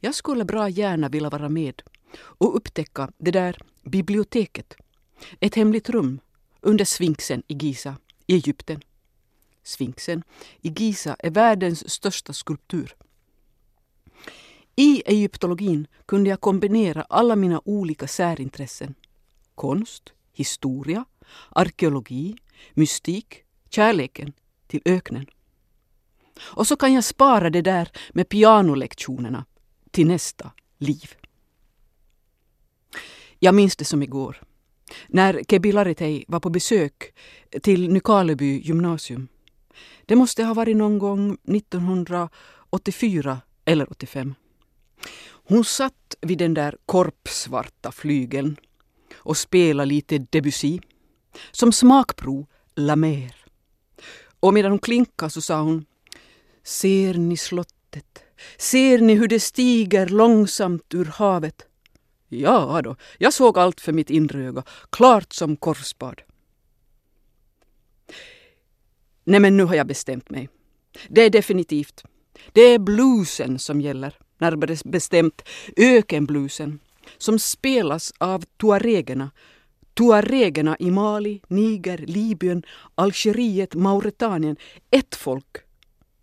Jag 0.00 0.14
skulle 0.14 0.44
bra 0.44 0.68
gärna 0.68 1.08
vilja 1.08 1.30
vara 1.30 1.48
med 1.48 1.82
och 2.20 2.56
upptäcka 2.56 3.12
det 3.18 3.30
där 3.30 3.58
biblioteket. 3.82 4.74
Ett 5.40 5.54
hemligt 5.54 5.90
rum 5.90 6.20
under 6.60 6.84
sfinxen 6.84 7.42
i 7.46 7.54
Giza 7.54 7.96
i 8.26 8.34
Egypten. 8.34 8.80
Sfinxen 9.62 10.22
i 10.60 10.68
Giza 10.68 11.16
är 11.18 11.30
världens 11.30 11.90
största 11.90 12.32
skulptur. 12.32 12.96
I 14.76 15.02
egyptologin 15.06 15.86
kunde 16.06 16.30
jag 16.30 16.40
kombinera 16.40 17.02
alla 17.02 17.36
mina 17.36 17.60
olika 17.64 18.06
särintressen. 18.06 18.94
Konst, 19.54 20.12
historia, 20.32 21.04
arkeologi, 21.50 22.36
mystik, 22.74 23.44
kärleken 23.70 24.32
till 24.66 24.82
öknen. 24.84 25.26
Och 26.52 26.66
så 26.66 26.76
kan 26.76 26.92
jag 26.92 27.04
spara 27.04 27.50
det 27.50 27.62
där 27.62 27.90
med 28.12 28.28
pianolektionerna 28.28 29.44
till 29.90 30.06
nästa 30.06 30.50
liv. 30.78 31.14
Jag 33.38 33.54
minns 33.54 33.76
det 33.76 33.84
som 33.84 34.02
igår. 34.02 34.42
När 35.08 35.42
Kebi 35.48 35.72
Laritei 35.72 36.24
var 36.28 36.40
på 36.40 36.50
besök 36.50 37.14
till 37.62 37.92
Nykarleby 37.92 38.60
gymnasium. 38.60 39.28
Det 40.06 40.16
måste 40.16 40.44
ha 40.44 40.54
varit 40.54 40.76
någon 40.76 40.98
gång 40.98 41.38
1984 41.56 43.40
eller 43.64 43.92
85. 43.92 44.34
Hon 45.28 45.64
satt 45.64 46.14
vid 46.20 46.38
den 46.38 46.54
där 46.54 46.76
korpsvarta 46.86 47.92
flygeln 47.92 48.56
och 49.14 49.36
spelade 49.36 49.86
lite 49.86 50.18
Debussy. 50.18 50.78
Som 51.50 51.72
smakprov 51.72 52.46
La 52.74 52.96
Mer. 52.96 53.34
Och 54.40 54.54
medan 54.54 54.70
hon 54.72 54.78
klinkade 54.78 55.30
så 55.30 55.40
sa 55.40 55.60
hon 55.60 55.84
Ser 56.62 57.14
ni 57.14 57.36
slottet? 57.36 58.24
Ser 58.58 58.98
ni 58.98 59.14
hur 59.14 59.28
det 59.28 59.40
stiger 59.40 60.06
långsamt 60.06 60.94
ur 60.94 61.04
havet? 61.04 61.66
Ja 62.28 62.80
då, 62.84 62.96
jag 63.18 63.32
såg 63.32 63.58
allt 63.58 63.80
för 63.80 63.92
mitt 63.92 64.10
inre 64.10 64.44
öga, 64.44 64.62
klart 64.90 65.32
som 65.32 65.56
korsbad. 65.56 66.22
Nej 69.24 69.40
men 69.40 69.56
nu 69.56 69.64
har 69.64 69.74
jag 69.74 69.86
bestämt 69.86 70.30
mig. 70.30 70.48
Det 71.08 71.22
är 71.22 71.30
definitivt. 71.30 72.04
Det 72.52 72.60
är 72.60 72.78
bluesen 72.78 73.58
som 73.58 73.80
gäller, 73.80 74.18
närmare 74.38 74.76
bestämt 74.84 75.42
ökenbluesen, 75.76 76.80
som 77.18 77.38
spelas 77.38 78.12
av 78.18 78.44
tuaregerna. 78.60 79.30
Tuaregerna 79.94 80.76
i 80.78 80.90
Mali, 80.90 81.42
Niger, 81.48 81.98
Libyen, 81.98 82.62
Algeriet, 82.94 83.74
Mauretanien. 83.74 84.56
Ett 84.90 85.14
folk. 85.14 85.56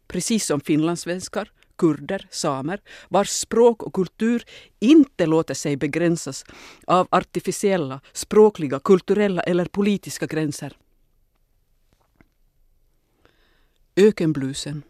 Precis 0.08 0.46
som 0.46 0.60
finlandssvenskar, 0.60 1.52
kurder, 1.78 2.28
samer, 2.32 2.82
vars 3.10 3.30
språk 3.30 3.84
och 3.84 3.94
kultur 3.94 4.44
inte 4.80 5.26
låter 5.26 5.54
sig 5.54 5.78
begränsas 5.78 6.46
av 6.86 7.08
artificiella, 7.12 8.02
språkliga, 8.14 8.80
kulturella 8.80 9.42
eller 9.42 9.66
politiska 9.66 10.26
gränser. 10.26 10.78
Ökenbluesen 13.96 14.84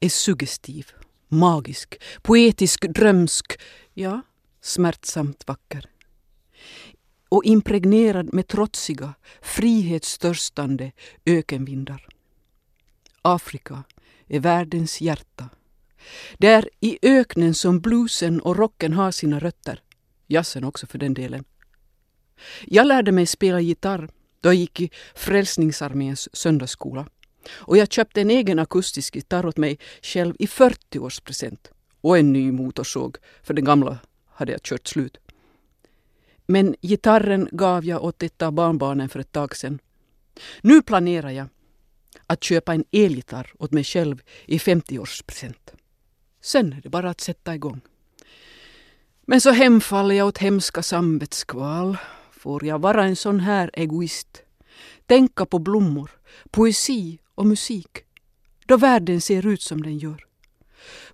är 0.00 0.08
suggestiv, 0.08 0.92
magisk, 1.28 2.00
poetisk, 2.22 2.88
drömsk, 2.88 3.60
ja, 3.94 4.22
smärtsamt 4.60 5.44
vacker. 5.46 5.86
Och 7.28 7.44
impregnerad 7.44 8.34
med 8.34 8.48
trotsiga, 8.48 9.14
frihetstörstande 9.42 10.92
ökenvindar. 11.26 12.08
Afrika 13.22 13.84
är 14.28 14.40
världens 14.40 15.00
hjärta. 15.00 15.48
Det 16.38 16.48
är 16.48 16.68
i 16.80 16.98
öknen 17.02 17.54
som 17.54 17.80
bluesen 17.80 18.40
och 18.40 18.56
rocken 18.56 18.92
har 18.92 19.10
sina 19.10 19.38
rötter. 19.38 19.82
Jazzen 20.26 20.64
också 20.64 20.86
för 20.86 20.98
den 20.98 21.14
delen. 21.14 21.44
Jag 22.66 22.86
lärde 22.86 23.12
mig 23.12 23.26
spela 23.26 23.60
gitarr 23.60 24.08
då 24.40 24.48
jag 24.48 24.54
gick 24.54 24.80
i 24.80 24.90
Frälsningsarméns 25.14 26.36
söndagsskola. 26.36 27.06
Och 27.50 27.76
jag 27.76 27.92
köpte 27.92 28.20
en 28.20 28.30
egen 28.30 28.58
akustisk 28.58 29.16
gitarr 29.16 29.46
åt 29.46 29.56
mig 29.56 29.78
själv 30.02 30.34
i 30.38 30.46
40-årspresent. 30.46 31.70
Och 32.00 32.18
en 32.18 32.32
ny 32.32 32.52
motorsåg, 32.52 33.16
för 33.42 33.54
den 33.54 33.64
gamla 33.64 33.98
hade 34.26 34.52
jag 34.52 34.62
kört 34.62 34.86
slut. 34.86 35.16
Men 36.46 36.74
gitarren 36.82 37.48
gav 37.52 37.84
jag 37.84 38.04
åt 38.04 38.22
ett 38.22 38.42
av 38.42 38.52
barnbarnen 38.52 39.08
för 39.08 39.20
ett 39.20 39.32
tag 39.32 39.56
sedan. 39.56 39.78
Nu 40.60 40.82
planerar 40.82 41.30
jag 41.30 41.46
att 42.28 42.44
köpa 42.44 42.74
en 42.74 42.84
elgitarr 42.92 43.52
åt 43.58 43.72
mig 43.72 43.84
själv 43.84 44.22
i 44.46 44.58
50-årspresent. 44.58 45.74
Sen 46.40 46.72
är 46.72 46.80
det 46.80 46.88
bara 46.88 47.10
att 47.10 47.20
sätta 47.20 47.54
igång. 47.54 47.80
Men 49.26 49.40
så 49.40 49.50
hemfaller 49.50 50.14
jag 50.14 50.28
åt 50.28 50.38
hemska 50.38 50.82
samvetskval. 50.82 51.96
Får 52.32 52.64
jag 52.64 52.78
vara 52.78 53.04
en 53.04 53.16
sån 53.16 53.40
här 53.40 53.70
egoist? 53.72 54.42
Tänka 55.06 55.46
på 55.46 55.58
blommor, 55.58 56.10
poesi 56.50 57.18
och 57.34 57.46
musik 57.46 58.04
då 58.66 58.76
världen 58.76 59.20
ser 59.20 59.46
ut 59.46 59.62
som 59.62 59.82
den 59.82 59.98
gör. 59.98 60.24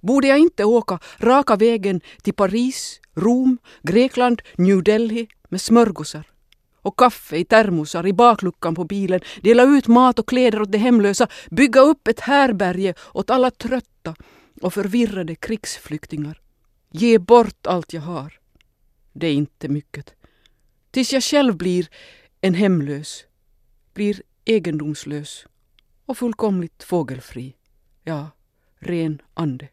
Borde 0.00 0.28
jag 0.28 0.38
inte 0.38 0.64
åka 0.64 0.98
raka 1.18 1.56
vägen 1.56 2.00
till 2.22 2.34
Paris, 2.34 3.00
Rom, 3.14 3.58
Grekland, 3.82 4.42
New 4.56 4.82
Delhi 4.82 5.28
med 5.48 5.60
smörgåsar 5.60 6.33
och 6.84 6.98
kaffe 6.98 7.36
i 7.36 7.44
termosar 7.44 8.06
i 8.06 8.12
bakluckan 8.12 8.74
på 8.74 8.84
bilen, 8.84 9.20
dela 9.42 9.62
ut 9.62 9.86
mat 9.86 10.18
och 10.18 10.28
kläder 10.28 10.62
åt 10.62 10.72
de 10.72 10.78
hemlösa, 10.78 11.28
bygga 11.50 11.80
upp 11.80 12.08
ett 12.08 12.20
härberge 12.20 12.94
åt 13.12 13.30
alla 13.30 13.50
trötta 13.50 14.14
och 14.62 14.74
förvirrade 14.74 15.34
krigsflyktingar. 15.34 16.40
Ge 16.90 17.18
bort 17.18 17.66
allt 17.66 17.92
jag 17.92 18.02
har. 18.02 18.40
Det 19.12 19.26
är 19.26 19.32
inte 19.34 19.68
mycket. 19.68 20.14
Tills 20.90 21.12
jag 21.12 21.22
själv 21.22 21.56
blir 21.56 21.88
en 22.40 22.54
hemlös, 22.54 23.24
blir 23.94 24.22
egendomslös 24.44 25.46
och 26.06 26.18
fullkomligt 26.18 26.82
fågelfri. 26.82 27.56
Ja, 28.02 28.30
ren 28.78 29.22
ande. 29.34 29.68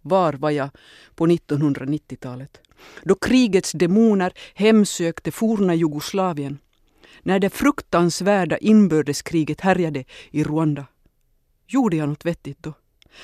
Var 0.00 0.32
var 0.32 0.50
jag 0.50 0.70
på 1.14 1.26
1990-talet? 1.26 2.60
Då 3.02 3.14
krigets 3.14 3.72
demoner 3.72 4.32
hemsökte 4.54 5.30
forna 5.30 5.74
Jugoslavien. 5.74 6.58
När 7.22 7.38
det 7.38 7.50
fruktansvärda 7.50 8.58
inbördeskriget 8.58 9.60
härjade 9.60 10.04
i 10.30 10.44
Rwanda. 10.44 10.86
Gjorde 11.66 11.96
jag 11.96 12.08
något 12.08 12.24
vettigt 12.24 12.62
då? 12.62 12.72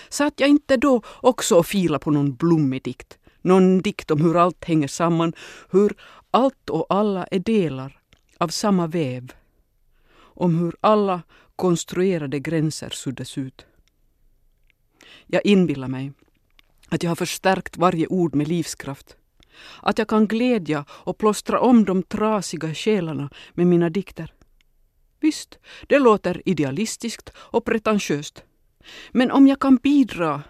Satt 0.09 0.41
jag 0.41 0.49
inte 0.49 0.77
då 0.77 1.03
också 1.07 1.59
och 1.59 1.67
fila 1.67 1.99
på 1.99 2.11
någon 2.11 2.35
blommig 2.35 2.83
dikt? 2.83 3.19
Någon 3.43 3.83
dikt 3.83 4.11
om 4.11 4.21
hur 4.21 4.37
allt 4.37 4.65
hänger 4.65 4.89
samman, 4.89 5.33
hur 5.71 5.95
allt 6.31 6.71
och 6.71 6.87
alla 6.89 7.25
är 7.25 7.39
delar 7.39 8.01
av 8.39 8.49
samma 8.49 8.87
väv. 8.87 9.33
Om 10.19 10.59
hur 10.59 10.77
alla 10.81 11.23
konstruerade 11.57 12.41
gränser 12.41 12.91
suddas 12.91 13.39
ut. 13.39 13.67
Jag 15.27 15.47
inbillar 15.47 15.89
mig 15.89 16.13
att 16.89 17.03
jag 17.03 17.11
har 17.11 17.17
förstärkt 17.17 17.77
varje 17.77 18.07
ord 18.07 18.35
med 18.35 18.49
livskraft. 18.49 19.17
Att 19.83 19.99
jag 19.99 20.09
kan 20.09 20.27
glädja 20.27 20.85
och 20.89 21.19
plåstra 21.19 21.61
om 21.61 21.85
de 21.85 22.03
trasiga 22.03 22.75
själarna 22.75 23.31
med 23.55 23.67
mina 23.67 23.91
dikter. 23.91 24.33
Visst, 25.21 25.59
det 25.87 25.99
låter 25.99 26.43
idealistiskt 26.45 27.31
och 27.37 27.65
pretentiöst. 27.65 28.45
Men 29.11 29.31
om 29.31 29.47
jag 29.47 29.61
kan 29.61 29.77
bidra 29.77 30.43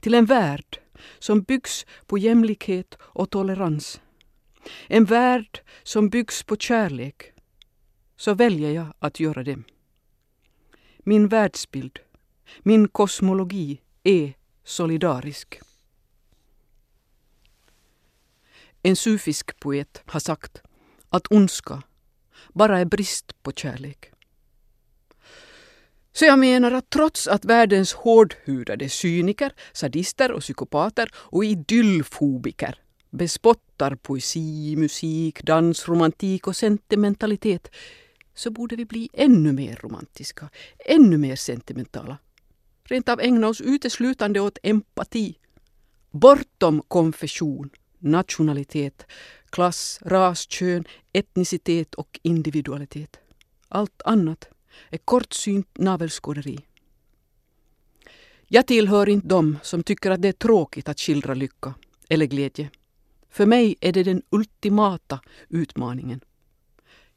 till 0.00 0.14
en 0.14 0.24
värld 0.24 0.78
som 1.18 1.42
byggs 1.42 1.86
på 2.06 2.18
jämlikhet 2.18 2.98
och 3.00 3.30
tolerans, 3.30 4.00
en 4.86 5.04
värld 5.04 5.60
som 5.82 6.08
byggs 6.08 6.42
på 6.42 6.56
kärlek, 6.56 7.32
så 8.16 8.34
väljer 8.34 8.70
jag 8.70 8.86
att 8.98 9.20
göra 9.20 9.42
det. 9.42 9.58
Min 10.98 11.28
världsbild, 11.28 11.98
min 12.58 12.88
kosmologi 12.88 13.80
är 14.02 14.32
solidarisk. 14.64 15.60
En 18.82 18.96
sufisk 18.96 19.60
poet 19.60 20.02
har 20.06 20.20
sagt 20.20 20.62
att 21.08 21.32
ondska 21.32 21.82
bara 22.52 22.78
är 22.78 22.84
brist 22.84 23.42
på 23.42 23.52
kärlek. 23.52 24.12
Så 26.12 26.24
jag 26.24 26.38
menar 26.38 26.72
att 26.72 26.90
trots 26.90 27.28
att 27.28 27.44
världens 27.44 27.92
hårdhudade 27.92 28.88
cyniker, 28.88 29.52
sadister 29.72 30.32
och 30.32 30.40
psykopater 30.40 31.10
och 31.14 31.44
idyllfobiker 31.44 32.80
bespottar 33.10 33.94
poesi, 33.94 34.76
musik, 34.76 35.42
dans, 35.42 35.88
romantik 35.88 36.46
och 36.46 36.56
sentimentalitet 36.56 37.70
så 38.34 38.50
borde 38.50 38.76
vi 38.76 38.84
bli 38.84 39.08
ännu 39.12 39.52
mer 39.52 39.78
romantiska, 39.82 40.48
ännu 40.78 41.18
mer 41.18 41.36
sentimentala. 41.36 42.18
Rent 42.84 43.08
av 43.08 43.20
ägna 43.20 43.48
oss 43.48 43.60
uteslutande 43.60 44.40
åt 44.40 44.58
empati. 44.62 45.38
Bortom 46.10 46.82
konfession, 46.88 47.70
nationalitet, 47.98 49.06
klass, 49.50 49.98
ras, 50.02 50.48
kön, 50.50 50.84
etnicitet 51.12 51.94
och 51.94 52.20
individualitet. 52.22 53.18
Allt 53.68 54.02
annat 54.04 54.48
är 54.90 54.98
kortsynt 54.98 55.78
navelskåderi. 55.78 56.58
Jag 58.46 58.66
tillhör 58.66 59.08
inte 59.08 59.28
dem 59.28 59.58
som 59.62 59.82
tycker 59.82 60.10
att 60.10 60.22
det 60.22 60.28
är 60.28 60.32
tråkigt 60.32 60.88
att 60.88 61.00
skildra 61.00 61.34
lycka 61.34 61.74
eller 62.08 62.26
glädje. 62.26 62.70
För 63.30 63.46
mig 63.46 63.76
är 63.80 63.92
det 63.92 64.02
den 64.02 64.22
ultimata 64.30 65.20
utmaningen. 65.48 66.20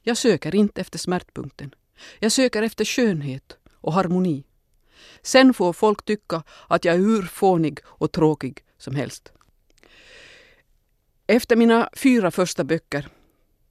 Jag 0.02 0.18
söker 0.18 0.56
inte 0.56 0.82
efter 0.82 1.00
smärtpunkten. 1.00 1.76
Jag 2.20 2.32
söker 2.32 2.64
efter 2.64 2.86
skönhet 2.86 3.58
och 3.72 3.94
harmoni. 3.94 4.44
Sen 5.22 5.54
får 5.54 5.74
folk 5.74 6.06
tycka 6.06 6.44
att 6.68 6.86
jag 6.86 6.96
är 6.96 7.00
hur 7.00 7.22
fånig 7.22 7.80
och 7.86 8.12
tråkig 8.12 8.64
som 8.78 8.96
helst. 8.96 9.32
Efter 11.32 11.56
mina 11.56 11.90
fyra 11.94 12.32
första 12.32 12.64
böcker 12.64 13.08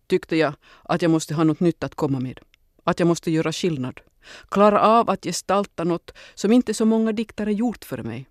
tyckte 0.06 0.36
jag 0.36 0.54
att 0.82 1.02
jag 1.02 1.10
måste 1.10 1.34
ha 1.34 1.44
något 1.44 1.60
nytt 1.60 1.84
att 1.84 1.94
komma 1.94 2.20
med. 2.20 2.40
Att 2.84 2.98
jag 2.98 3.06
måste 3.06 3.30
göra 3.30 3.52
skillnad. 3.52 4.00
Klara 4.48 4.80
av 4.80 5.10
att 5.10 5.24
gestalta 5.24 5.84
något 5.84 6.10
som 6.34 6.52
inte 6.52 6.74
så 6.74 6.84
många 6.84 7.12
diktare 7.12 7.52
gjort 7.52 7.84
för 7.84 8.02
mig. 8.02 8.28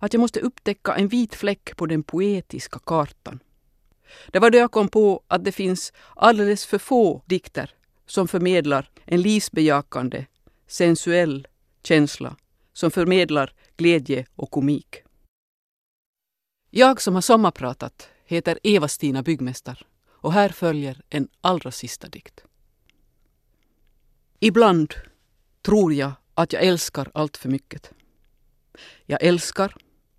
Att 0.00 0.12
jag 0.12 0.20
måste 0.20 0.40
upptäcka 0.40 0.94
en 0.94 1.08
vit 1.08 1.34
fläck 1.34 1.76
på 1.76 1.86
den 1.86 2.02
poetiska 2.02 2.78
kartan. 2.78 3.40
Det 4.26 4.38
var 4.38 4.50
då 4.50 4.58
jag 4.58 4.72
kom 4.72 4.88
på 4.88 5.22
att 5.28 5.44
det 5.44 5.52
finns 5.52 5.92
alldeles 6.14 6.66
för 6.66 6.78
få 6.78 7.22
dikter 7.26 7.74
som 8.06 8.28
förmedlar 8.28 8.90
en 9.04 9.22
livsbejakande, 9.22 10.26
sensuell 10.66 11.46
känsla 11.82 12.36
som 12.72 12.90
förmedlar 12.90 13.52
glädje 13.76 14.26
och 14.34 14.50
komik. 14.50 14.96
Jag 16.70 17.00
som 17.00 17.14
har 17.14 17.22
sommarpratat 17.22 18.08
heter 18.26 18.58
Eva-Stina 18.62 19.22
Byggmästar 19.22 19.86
och 20.08 20.32
här 20.32 20.48
följer 20.48 21.02
en 21.10 21.28
allra 21.40 21.70
sista 21.70 22.08
dikt. 22.08 22.44
Ibland 24.40 24.94
tror 25.62 25.92
jag 25.94 26.12
att 26.34 26.52
jag 26.52 26.62
älskar 26.62 27.10
allt 27.14 27.36
för 27.36 27.48
mycket. 27.48 27.90
Jag 29.04 29.22
älskar 29.22 29.76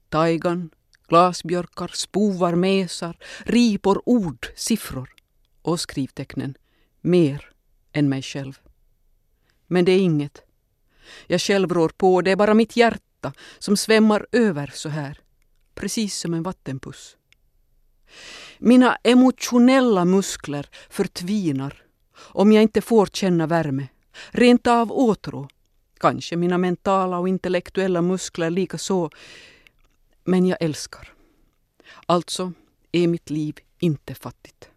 taigan, 0.10 0.70
glasbjörkar, 1.08 1.92
spovar, 1.94 2.56
mesar, 2.56 3.18
ripor, 3.46 4.02
ord, 4.06 4.48
siffror 4.56 5.10
och 5.62 5.80
skrivtecknen 5.80 6.58
mer 7.02 7.52
än 7.92 8.10
mig 8.10 8.22
själv. 8.22 8.60
Men 9.68 9.86
det 9.86 9.92
är 9.92 10.00
inget. 10.00 10.42
Jag 11.28 11.42
själv 11.42 11.74
rår 11.74 11.90
på, 11.90 12.22
det 12.22 12.32
är 12.32 12.36
bara 12.36 12.54
mitt 12.54 12.78
hjärta 12.78 13.34
som 13.60 13.78
svämmar 13.78 14.28
över 14.32 14.72
så 14.74 14.90
här, 14.90 15.20
precis 15.76 16.18
som 16.18 16.34
en 16.34 16.44
vattenpuss. 16.44 17.18
Mina 18.58 18.98
emotionella 19.04 20.06
muskler 20.06 20.70
förtvinar 20.90 21.84
om 22.18 22.52
jag 22.52 22.64
inte 22.64 22.82
får 22.82 23.06
känna 23.06 23.48
värme, 23.48 23.88
rent 24.30 24.68
av 24.68 24.92
åtrå. 24.92 25.48
Kanske 26.00 26.36
mina 26.36 26.58
mentala 26.58 27.18
och 27.18 27.30
intellektuella 27.30 28.02
muskler 28.02 28.50
lika 28.50 28.78
så. 28.78 29.10
Men 30.24 30.46
jag 30.46 30.58
älskar. 30.62 31.14
Alltså 32.06 32.54
är 32.92 33.08
mitt 33.08 33.30
liv 33.30 33.60
inte 33.80 34.16
fattigt. 34.16 34.70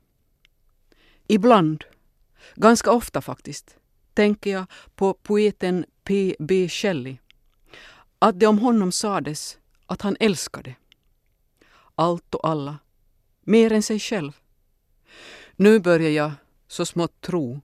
Ibland, 1.26 1.84
ganska 2.54 2.92
ofta 2.92 3.20
faktiskt, 3.20 3.76
tänker 4.14 4.50
jag 4.50 4.66
på 4.94 5.14
poeten 5.14 5.84
P. 6.04 6.36
B. 6.38 6.68
Shelley. 6.68 7.16
Att 8.18 8.40
det 8.40 8.46
om 8.46 8.58
honom 8.58 8.92
sades 8.92 9.58
att 9.86 10.02
han 10.02 10.16
älskade. 10.20 10.74
Allt 11.94 12.34
och 12.34 12.48
alla 12.48 12.78
mer 13.40 13.72
än 13.72 13.82
sig 13.82 13.98
själv. 13.98 14.32
Nu 15.56 15.78
börjar 15.78 16.10
jag 16.10 16.32
så 16.68 16.86
smått 16.86 17.20
tro 17.20 17.60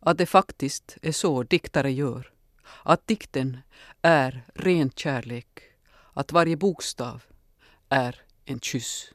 att 0.00 0.18
det 0.18 0.26
faktiskt 0.26 0.98
är 1.02 1.12
så 1.12 1.42
diktare 1.42 1.92
gör. 1.92 2.30
Att 2.82 3.06
dikten 3.06 3.58
är 4.02 4.44
ren 4.54 4.90
kärlek. 4.90 5.62
Att 6.12 6.32
varje 6.32 6.56
bokstav 6.56 7.22
är 7.88 8.22
en 8.44 8.60
kyss. 8.60 9.12